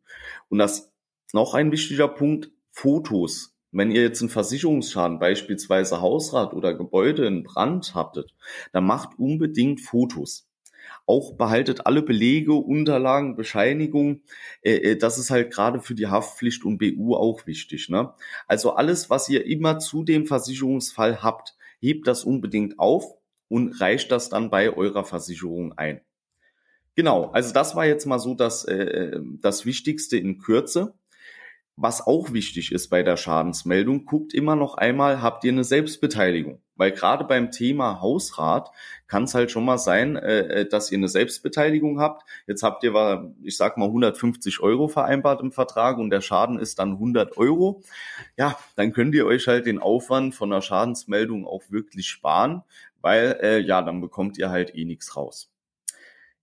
Und 0.49 0.59
das 0.59 0.93
noch 1.33 1.55
ein 1.55 1.73
wichtiger 1.73 2.09
Punkt, 2.09 2.51
Fotos 2.71 3.57
wenn 3.77 3.91
ihr 3.91 4.01
jetzt 4.01 4.23
einen 4.23 4.31
Versicherungsschaden, 4.31 5.19
beispielsweise 5.19 6.01
Hausrat 6.01 6.55
oder 6.55 6.73
Gebäude 6.73 7.27
in 7.27 7.43
Brand 7.43 7.95
hattet, 7.95 8.35
dann 8.73 8.87
macht 8.87 9.19
unbedingt 9.19 9.83
Fotos. 9.83 10.46
Auch 11.07 11.35
behaltet 11.35 11.87
alle 11.87 12.03
Belege, 12.03 12.53
Unterlagen, 12.53 13.37
Bescheinigungen. 13.37 14.23
Äh, 14.62 14.75
äh, 14.75 14.97
das 14.97 15.19
ist 15.19 15.31
halt 15.31 15.53
gerade 15.53 15.81
für 15.81 15.95
die 15.95 16.09
Haftpflicht 16.09 16.64
und 16.64 16.79
BU 16.79 17.14
auch 17.14 17.47
wichtig. 17.47 17.88
Ne? 17.88 18.12
Also 18.49 18.75
alles, 18.75 19.09
was 19.09 19.29
ihr 19.29 19.47
immer 19.47 19.79
zu 19.79 20.03
dem 20.03 20.27
Versicherungsfall 20.27 21.23
habt, 21.23 21.57
hebt 21.79 22.09
das 22.09 22.25
unbedingt 22.25 22.79
auf 22.79 23.14
und 23.49 23.81
reicht 23.81 24.11
das 24.11 24.29
dann 24.29 24.51
bei 24.51 24.77
eurer 24.77 25.05
Versicherung 25.05 25.73
ein. 25.79 26.01
Genau, 26.97 27.27
also 27.27 27.53
das 27.53 27.77
war 27.77 27.87
jetzt 27.87 28.07
mal 28.07 28.19
so 28.19 28.35
das, 28.35 28.64
äh, 28.64 28.75
äh 28.75 29.23
das 29.40 29.64
Wichtigste 29.64 30.16
in 30.16 30.38
Kürze. 30.38 30.95
Was 31.77 32.05
auch 32.07 32.33
wichtig 32.33 32.73
ist 32.73 32.88
bei 32.88 33.03
der 33.03 33.19
Schadensmeldung, 33.19 34.07
guckt 34.07 34.33
immer 34.33 34.57
noch 34.57 34.75
einmal, 34.75 35.21
habt 35.21 35.45
ihr 35.45 35.53
eine 35.53 35.62
Selbstbeteiligung? 35.62 36.62
Weil 36.77 36.93
gerade 36.93 37.25
beim 37.25 37.51
Thema 37.51 38.01
Hausrat 38.01 38.71
kann 39.07 39.25
es 39.25 39.35
halt 39.35 39.51
schon 39.51 39.65
mal 39.65 39.79
sein, 39.79 40.17
äh, 40.17 40.61
äh, 40.61 40.69
dass 40.69 40.91
ihr 40.93 40.99
eine 40.99 41.09
Selbstbeteiligung 41.09 42.01
habt. 42.01 42.29
Jetzt 42.47 42.62
habt 42.62 42.85
ihr, 42.85 43.35
ich 43.43 43.57
sag 43.57 43.77
mal, 43.79 43.87
150 43.87 44.61
Euro 44.61 44.89
vereinbart 44.89 45.41
im 45.41 45.53
Vertrag 45.53 45.99
und 45.99 46.11
der 46.11 46.21
Schaden 46.21 46.59
ist 46.59 46.79
dann 46.79 46.93
100 46.93 47.37
Euro. 47.37 47.83
Ja, 48.37 48.59
dann 48.77 48.93
könnt 48.93 49.15
ihr 49.15 49.27
euch 49.27 49.47
halt 49.49 49.67
den 49.67 49.79
Aufwand 49.79 50.35
von 50.35 50.51
der 50.51 50.61
Schadensmeldung 50.61 51.47
auch 51.47 51.62
wirklich 51.71 52.09
sparen, 52.09 52.62
weil 53.01 53.39
äh, 53.43 53.59
ja, 53.61 53.83
dann 53.83 54.01
bekommt 54.01 54.39
ihr 54.39 54.51
halt 54.51 54.75
eh 54.75 54.85
nichts 54.85 55.17
raus. 55.17 55.51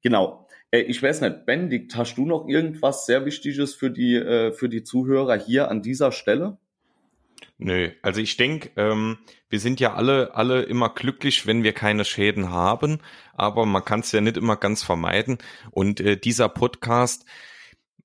Genau. 0.01 0.47
Äh, 0.71 0.81
ich 0.81 1.01
weiß 1.01 1.21
nicht, 1.21 1.45
Benedikt, 1.45 1.95
hast 1.95 2.15
du 2.15 2.25
noch 2.25 2.47
irgendwas 2.47 3.05
sehr 3.05 3.25
Wichtiges 3.25 3.73
für 3.73 3.91
die, 3.91 4.15
äh, 4.15 4.51
für 4.51 4.69
die 4.69 4.83
Zuhörer 4.83 5.35
hier 5.35 5.69
an 5.69 5.81
dieser 5.81 6.11
Stelle? 6.11 6.57
Nö, 7.57 7.91
also 8.01 8.19
ich 8.19 8.35
denke, 8.35 8.71
ähm, 8.75 9.19
wir 9.49 9.59
sind 9.59 9.79
ja 9.79 9.93
alle, 9.93 10.35
alle 10.35 10.63
immer 10.63 10.89
glücklich, 10.89 11.45
wenn 11.45 11.63
wir 11.63 11.73
keine 11.73 12.03
Schäden 12.03 12.49
haben, 12.49 12.99
aber 13.33 13.65
man 13.65 13.85
kann 13.85 14.01
es 14.01 14.11
ja 14.11 14.21
nicht 14.21 14.37
immer 14.37 14.57
ganz 14.57 14.83
vermeiden. 14.83 15.37
Und 15.71 15.99
äh, 15.99 16.17
dieser 16.17 16.49
Podcast, 16.49 17.25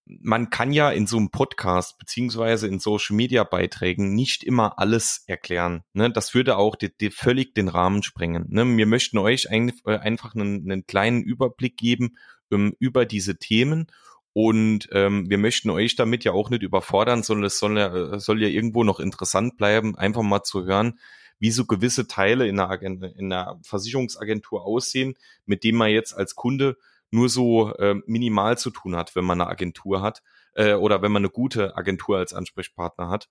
man 0.04 0.50
kann 0.50 0.72
ja 0.72 0.90
in 0.90 1.06
so 1.06 1.16
einem 1.16 1.30
Podcast 1.30 1.98
beziehungsweise 1.98 2.66
in 2.66 2.78
Social 2.78 3.16
Media 3.16 3.44
Beiträgen 3.44 4.14
nicht 4.14 4.44
immer 4.44 4.78
alles 4.78 5.24
erklären. 5.26 5.82
Ne? 5.92 6.10
Das 6.10 6.34
würde 6.34 6.56
auch 6.56 6.76
die, 6.76 6.96
die 6.96 7.10
völlig 7.10 7.54
den 7.54 7.68
Rahmen 7.68 8.02
sprengen. 8.02 8.46
Ne? 8.48 8.64
Wir 8.76 8.86
möchten 8.86 9.18
euch 9.18 9.50
ein, 9.50 9.72
äh, 9.86 9.96
einfach 9.98 10.34
einen, 10.34 10.70
einen 10.70 10.86
kleinen 10.86 11.22
Überblick 11.22 11.76
geben 11.76 12.16
um, 12.50 12.58
ähm, 12.58 12.76
über 12.78 13.04
diese 13.04 13.38
Themen 13.38 13.88
und 14.32 14.88
ähm, 14.92 15.28
wir 15.28 15.38
möchten 15.38 15.70
euch 15.70 15.96
damit 15.96 16.24
ja 16.24 16.32
auch 16.32 16.50
nicht 16.50 16.62
überfordern, 16.62 17.22
sondern 17.22 17.46
es 17.46 17.58
soll 17.58 17.78
ja, 17.78 17.94
äh, 17.94 18.20
soll 18.20 18.42
ja 18.42 18.48
irgendwo 18.48 18.84
noch 18.84 19.00
interessant 19.00 19.56
bleiben, 19.56 19.96
einfach 19.96 20.22
mal 20.22 20.42
zu 20.42 20.64
hören, 20.64 20.98
wie 21.38 21.50
so 21.50 21.64
gewisse 21.64 22.06
Teile 22.06 22.46
in 22.46 22.60
einer, 22.60 22.82
in 22.82 23.32
einer 23.32 23.58
Versicherungsagentur 23.62 24.64
aussehen, 24.64 25.14
mit 25.46 25.64
dem 25.64 25.76
man 25.76 25.90
jetzt 25.90 26.12
als 26.12 26.34
Kunde 26.34 26.76
nur 27.10 27.28
so 27.28 27.74
äh, 27.76 27.96
minimal 28.06 28.58
zu 28.58 28.70
tun 28.70 28.96
hat, 28.96 29.16
wenn 29.16 29.24
man 29.24 29.40
eine 29.40 29.50
Agentur 29.50 30.02
hat 30.02 30.22
äh, 30.54 30.74
oder 30.74 31.00
wenn 31.02 31.12
man 31.12 31.22
eine 31.22 31.30
gute 31.30 31.76
Agentur 31.76 32.18
als 32.18 32.34
Ansprechpartner 32.34 33.08
hat. 33.08 33.28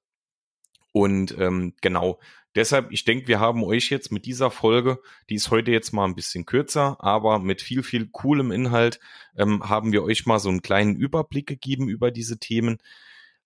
Und 0.91 1.37
ähm, 1.37 1.73
genau, 1.81 2.19
deshalb, 2.55 2.91
ich 2.91 3.05
denke, 3.05 3.27
wir 3.27 3.39
haben 3.39 3.63
euch 3.63 3.89
jetzt 3.89 4.11
mit 4.11 4.25
dieser 4.25 4.51
Folge, 4.51 4.99
die 5.29 5.35
ist 5.35 5.51
heute 5.51 5.71
jetzt 5.71 5.91
mal 5.91 6.05
ein 6.05 6.15
bisschen 6.15 6.45
kürzer, 6.45 6.97
aber 6.99 7.39
mit 7.39 7.61
viel, 7.61 7.83
viel 7.83 8.07
coolem 8.07 8.51
Inhalt, 8.51 8.99
ähm, 9.37 9.67
haben 9.69 9.91
wir 9.91 10.03
euch 10.03 10.25
mal 10.25 10.39
so 10.39 10.49
einen 10.49 10.61
kleinen 10.61 10.95
Überblick 10.95 11.47
gegeben 11.47 11.89
über 11.89 12.11
diese 12.11 12.39
Themen 12.39 12.79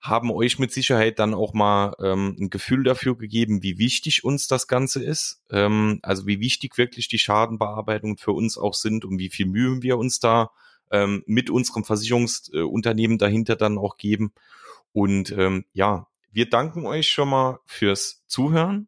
haben 0.02 0.32
euch 0.32 0.58
mit 0.58 0.74
Sicherheit 0.74 1.20
dann 1.20 1.36
auch 1.36 1.54
mal 1.54 1.94
ähm, 2.02 2.36
ein 2.40 2.50
Gefühl 2.50 2.84
dafür 2.84 3.16
gegeben, 3.16 3.62
wie 3.62 3.78
wichtig 3.78 4.24
uns 4.24 4.48
das 4.48 4.68
Ganze 4.68 5.04
ist. 5.04 5.44
Ähm, 5.52 6.00
also 6.02 6.26
wie 6.26 6.40
wichtig 6.40 6.78
wirklich 6.78 7.08
die 7.08 7.20
Schadenbearbeitung 7.20 8.18
für 8.18 8.32
uns 8.32 8.58
auch 8.58 8.74
sind 8.74 9.06
und 9.06 9.20
wie 9.20 9.30
viel 9.30 9.46
Mühe 9.46 9.84
wir 9.84 10.00
uns 10.00 10.20
da 10.20 10.50
ähm, 10.90 11.24
mit 11.28 11.52
unserem 11.52 11.84
Versicherungsunternehmen 11.84 13.20
dahinter 13.20 13.56
dann 13.56 13.78
auch 13.78 13.98
geben. 13.98 14.34
Und 14.92 15.32
ähm, 15.38 15.66
ja, 15.72 16.08
wir 16.32 16.50
danken 16.50 16.86
euch 16.86 17.10
schon 17.10 17.30
mal 17.30 17.60
fürs 17.65 18.24
Zuhören. 18.28 18.88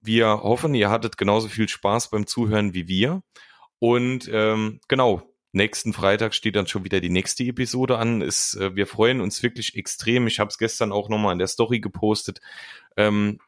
Wir 0.00 0.42
hoffen, 0.42 0.74
ihr 0.74 0.90
hattet 0.90 1.16
genauso 1.16 1.48
viel 1.48 1.68
Spaß 1.68 2.10
beim 2.10 2.26
Zuhören 2.26 2.74
wie 2.74 2.88
wir. 2.88 3.22
Und 3.78 4.28
ähm, 4.32 4.80
genau, 4.88 5.22
nächsten 5.52 5.92
Freitag 5.92 6.34
steht 6.34 6.56
dann 6.56 6.66
schon 6.66 6.84
wieder 6.84 7.00
die 7.00 7.10
nächste 7.10 7.44
Episode 7.44 7.98
an. 7.98 8.20
Ist, 8.20 8.54
äh, 8.56 8.74
wir 8.74 8.86
freuen 8.86 9.20
uns 9.20 9.42
wirklich 9.42 9.76
extrem. 9.76 10.26
Ich 10.26 10.40
habe 10.40 10.48
es 10.48 10.58
gestern 10.58 10.92
auch 10.92 11.08
nochmal 11.08 11.32
in 11.32 11.38
der 11.38 11.48
Story 11.48 11.80
gepostet. 11.80 12.40
Ähm, 12.96 13.38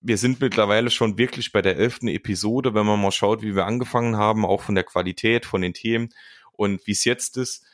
wir 0.00 0.16
sind 0.16 0.40
mittlerweile 0.40 0.90
schon 0.90 1.18
wirklich 1.18 1.52
bei 1.52 1.62
der 1.62 1.76
elften 1.76 2.08
Episode, 2.08 2.74
wenn 2.74 2.86
man 2.86 3.00
mal 3.00 3.12
schaut, 3.12 3.42
wie 3.42 3.54
wir 3.54 3.66
angefangen 3.66 4.16
haben, 4.16 4.44
auch 4.44 4.62
von 4.62 4.74
der 4.74 4.84
Qualität, 4.84 5.46
von 5.46 5.60
den 5.60 5.74
Themen 5.74 6.10
und 6.52 6.86
wie 6.86 6.92
es 6.92 7.04
jetzt 7.04 7.36
ist. 7.36 7.64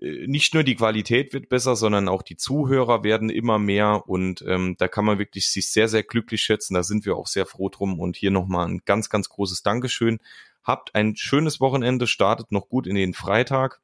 Äh, 0.00 0.26
nicht 0.26 0.54
nur 0.54 0.62
die 0.62 0.74
Qualität 0.74 1.32
wird 1.32 1.48
besser, 1.48 1.76
sondern 1.76 2.08
auch 2.08 2.22
die 2.22 2.36
Zuhörer 2.36 3.04
werden 3.04 3.30
immer 3.30 3.58
mehr 3.58 4.04
und 4.06 4.44
ähm, 4.46 4.76
da 4.78 4.88
kann 4.88 5.04
man 5.04 5.18
wirklich 5.18 5.48
sich 5.48 5.70
sehr, 5.70 5.88
sehr 5.88 6.02
glücklich 6.02 6.42
schätzen. 6.42 6.74
Da 6.74 6.82
sind 6.82 7.04
wir 7.06 7.16
auch 7.16 7.26
sehr 7.26 7.46
froh 7.46 7.68
drum 7.68 8.00
und 8.00 8.16
hier 8.16 8.30
nochmal 8.30 8.68
ein 8.68 8.82
ganz, 8.84 9.08
ganz 9.08 9.28
großes 9.28 9.62
Dankeschön 9.62 10.18
Habt 10.64 10.94
ein 10.94 11.14
schönes 11.14 11.60
Wochenende, 11.60 12.06
startet 12.06 12.50
noch 12.50 12.70
gut 12.70 12.86
in 12.86 12.94
den 12.94 13.12
Freitag 13.12 13.82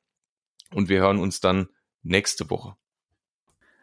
und 0.74 0.88
wir 0.88 1.00
hören 1.00 1.18
uns 1.18 1.40
dann 1.40 1.68
nächste 2.02 2.48
Woche. 2.48 2.74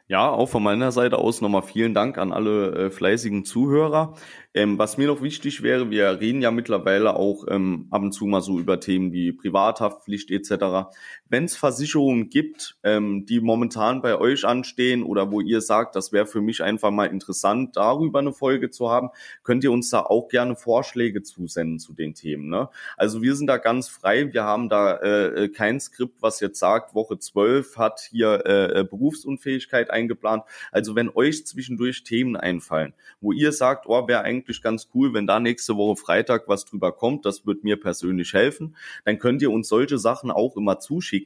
Ja, 0.10 0.32
auch 0.32 0.48
von 0.48 0.64
meiner 0.64 0.92
Seite 0.94 1.18
aus 1.18 1.42
nochmal 1.42 1.64
vielen 1.64 1.94
Dank 1.94 2.18
an 2.18 2.32
alle 2.32 2.72
äh, 2.72 2.90
fleißigen 2.90 3.44
Zuhörer. 3.44 4.16
Ähm, 4.54 4.80
was 4.80 4.98
mir 4.98 5.08
noch 5.08 5.22
wichtig 5.22 5.62
wäre, 5.62 5.92
wir 5.92 6.22
reden 6.22 6.42
ja 6.42 6.50
mittlerweile 6.50 7.18
auch 7.18 7.44
ähm, 7.50 7.88
ab 7.92 8.02
und 8.02 8.14
zu 8.14 8.26
mal 8.26 8.42
so 8.42 8.58
über 8.58 8.80
Themen 8.80 9.12
wie 9.12 9.34
Privathaftpflicht 9.34 10.32
etc. 10.32 10.90
Wenn 11.30 11.44
es 11.44 11.56
Versicherungen 11.56 12.30
gibt, 12.30 12.78
ähm, 12.84 13.26
die 13.26 13.40
momentan 13.40 14.02
bei 14.02 14.18
euch 14.18 14.46
anstehen 14.46 15.04
oder 15.04 15.32
wo 15.32 15.42
ihr 15.42 15.62
sagt, 15.62 15.96
das 15.96 16.12
wäre 16.12 16.26
für 16.26 16.42
mich 16.42 16.64
einfach 16.64 16.92
mal 16.92 17.06
interessant, 17.06 17.78
darüber 17.78 18.20
eine 18.20 18.34
Folge 18.34 18.70
zu 18.70 18.90
haben, 18.90 19.10
könnt 19.44 19.64
ihr 19.64 19.72
uns 19.72 19.90
da 19.90 20.02
auch 20.02 20.28
gerne 20.28 20.56
Vorschläge 20.56 21.24
zusenden 21.24 21.80
zu 21.80 21.94
den 21.94 22.14
Themen. 22.14 22.50
Ne? 22.50 22.70
Also 22.96 23.22
wir 23.22 23.36
sind 23.36 23.48
da 23.48 23.58
ganz 23.58 23.90
frei, 23.90 24.34
wir 24.34 24.44
haben 24.44 24.70
da 24.70 24.96
äh, 24.96 25.44
äh 25.44 25.50
kein 25.50 25.80
Skript, 25.80 26.22
was 26.22 26.40
jetzt 26.40 26.60
sagt, 26.60 26.96
Woche 26.96 27.20
12 27.20 27.78
hat 27.78 28.00
hier 28.10 28.44
äh, 28.46 28.80
äh, 28.80 28.84
Berufsunfähigkeit 28.84 29.92
eingeplant. 29.92 30.44
Also 30.72 30.96
wenn 30.96 31.10
euch 31.10 31.46
zwischendurch 31.46 32.04
Themen 32.04 32.36
einfallen, 32.36 32.94
wo 33.22 33.32
ihr 33.32 33.52
sagt, 33.52 33.86
oh, 33.88 34.08
wäre 34.08 34.22
eigentlich 34.22 34.48
eigentlich 34.48 34.62
ganz 34.62 34.88
cool, 34.94 35.14
wenn 35.14 35.28
da 35.28 35.40
nächste 35.40 35.76
Woche 35.76 35.98
Freitag 35.98 36.48
was 36.48 36.66
drüber 36.66 36.92
kommt. 36.92 37.26
Das 37.26 37.46
wird 37.46 37.64
mir 37.64 37.80
persönlich 37.80 38.34
helfen. 38.34 38.76
Dann 39.06 39.20
könnt 39.20 39.42
ihr 39.42 39.52
uns 39.52 39.68
solche 39.68 39.98
Sachen 39.98 40.32
auch 40.32 40.56
immer 40.56 40.80
zuschicken. 40.80 41.17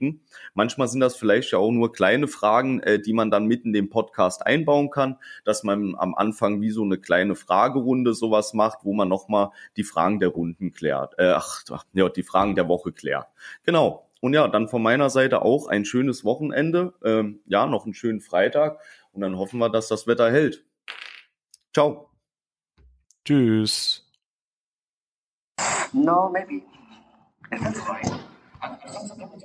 Manchmal 0.54 0.88
sind 0.88 1.00
das 1.00 1.16
vielleicht 1.16 1.52
ja 1.52 1.58
auch 1.58 1.72
nur 1.72 1.92
kleine 1.92 2.28
Fragen, 2.28 2.80
äh, 2.82 3.00
die 3.00 3.14
man 3.14 3.32
dann 3.32 3.46
mitten 3.46 3.70
in 3.70 3.74
den 3.74 3.90
Podcast 3.90 4.46
einbauen 4.46 4.90
kann, 4.90 5.18
dass 5.44 5.64
man 5.64 5.96
am 5.98 6.16
Anfang 6.16 6.62
wie 6.62 6.72
so 6.72 6.84
eine 6.84 6.98
kleine 6.98 7.36
Fragerunde 7.36 8.14
sowas 8.14 8.54
macht, 8.54 8.80
wo 8.84 8.94
man 8.94 9.10
nochmal 9.10 9.50
die 9.78 9.84
Fragen 9.84 10.20
der 10.20 10.30
Runden 10.30 10.72
klärt. 10.72 11.16
Äh, 11.18 11.32
ach, 11.36 11.64
ja, 11.94 12.10
die 12.10 12.24
Fragen 12.24 12.56
der 12.56 12.68
Woche 12.68 12.92
klärt. 12.92 13.28
Genau. 13.64 14.08
Und 14.22 14.34
ja, 14.34 14.48
dann 14.48 14.68
von 14.68 14.84
meiner 14.84 15.10
Seite 15.10 15.42
auch 15.42 15.68
ein 15.68 15.84
schönes 15.84 16.24
Wochenende. 16.24 16.94
Ähm, 17.04 17.42
ja, 17.48 17.66
noch 17.66 17.86
einen 17.86 17.96
schönen 17.96 18.22
Freitag. 18.22 18.80
Und 19.12 19.22
dann 19.22 19.38
hoffen 19.38 19.60
wir, 19.60 19.70
dass 19.70 19.88
das 19.88 20.06
Wetter 20.06 20.32
hält. 20.32 20.64
Ciao. 21.74 22.12
Tschüss. 23.26 24.08
No, 25.94 26.30
maybe. 26.30 26.64
That's 27.50 27.82
fine. 27.82 28.20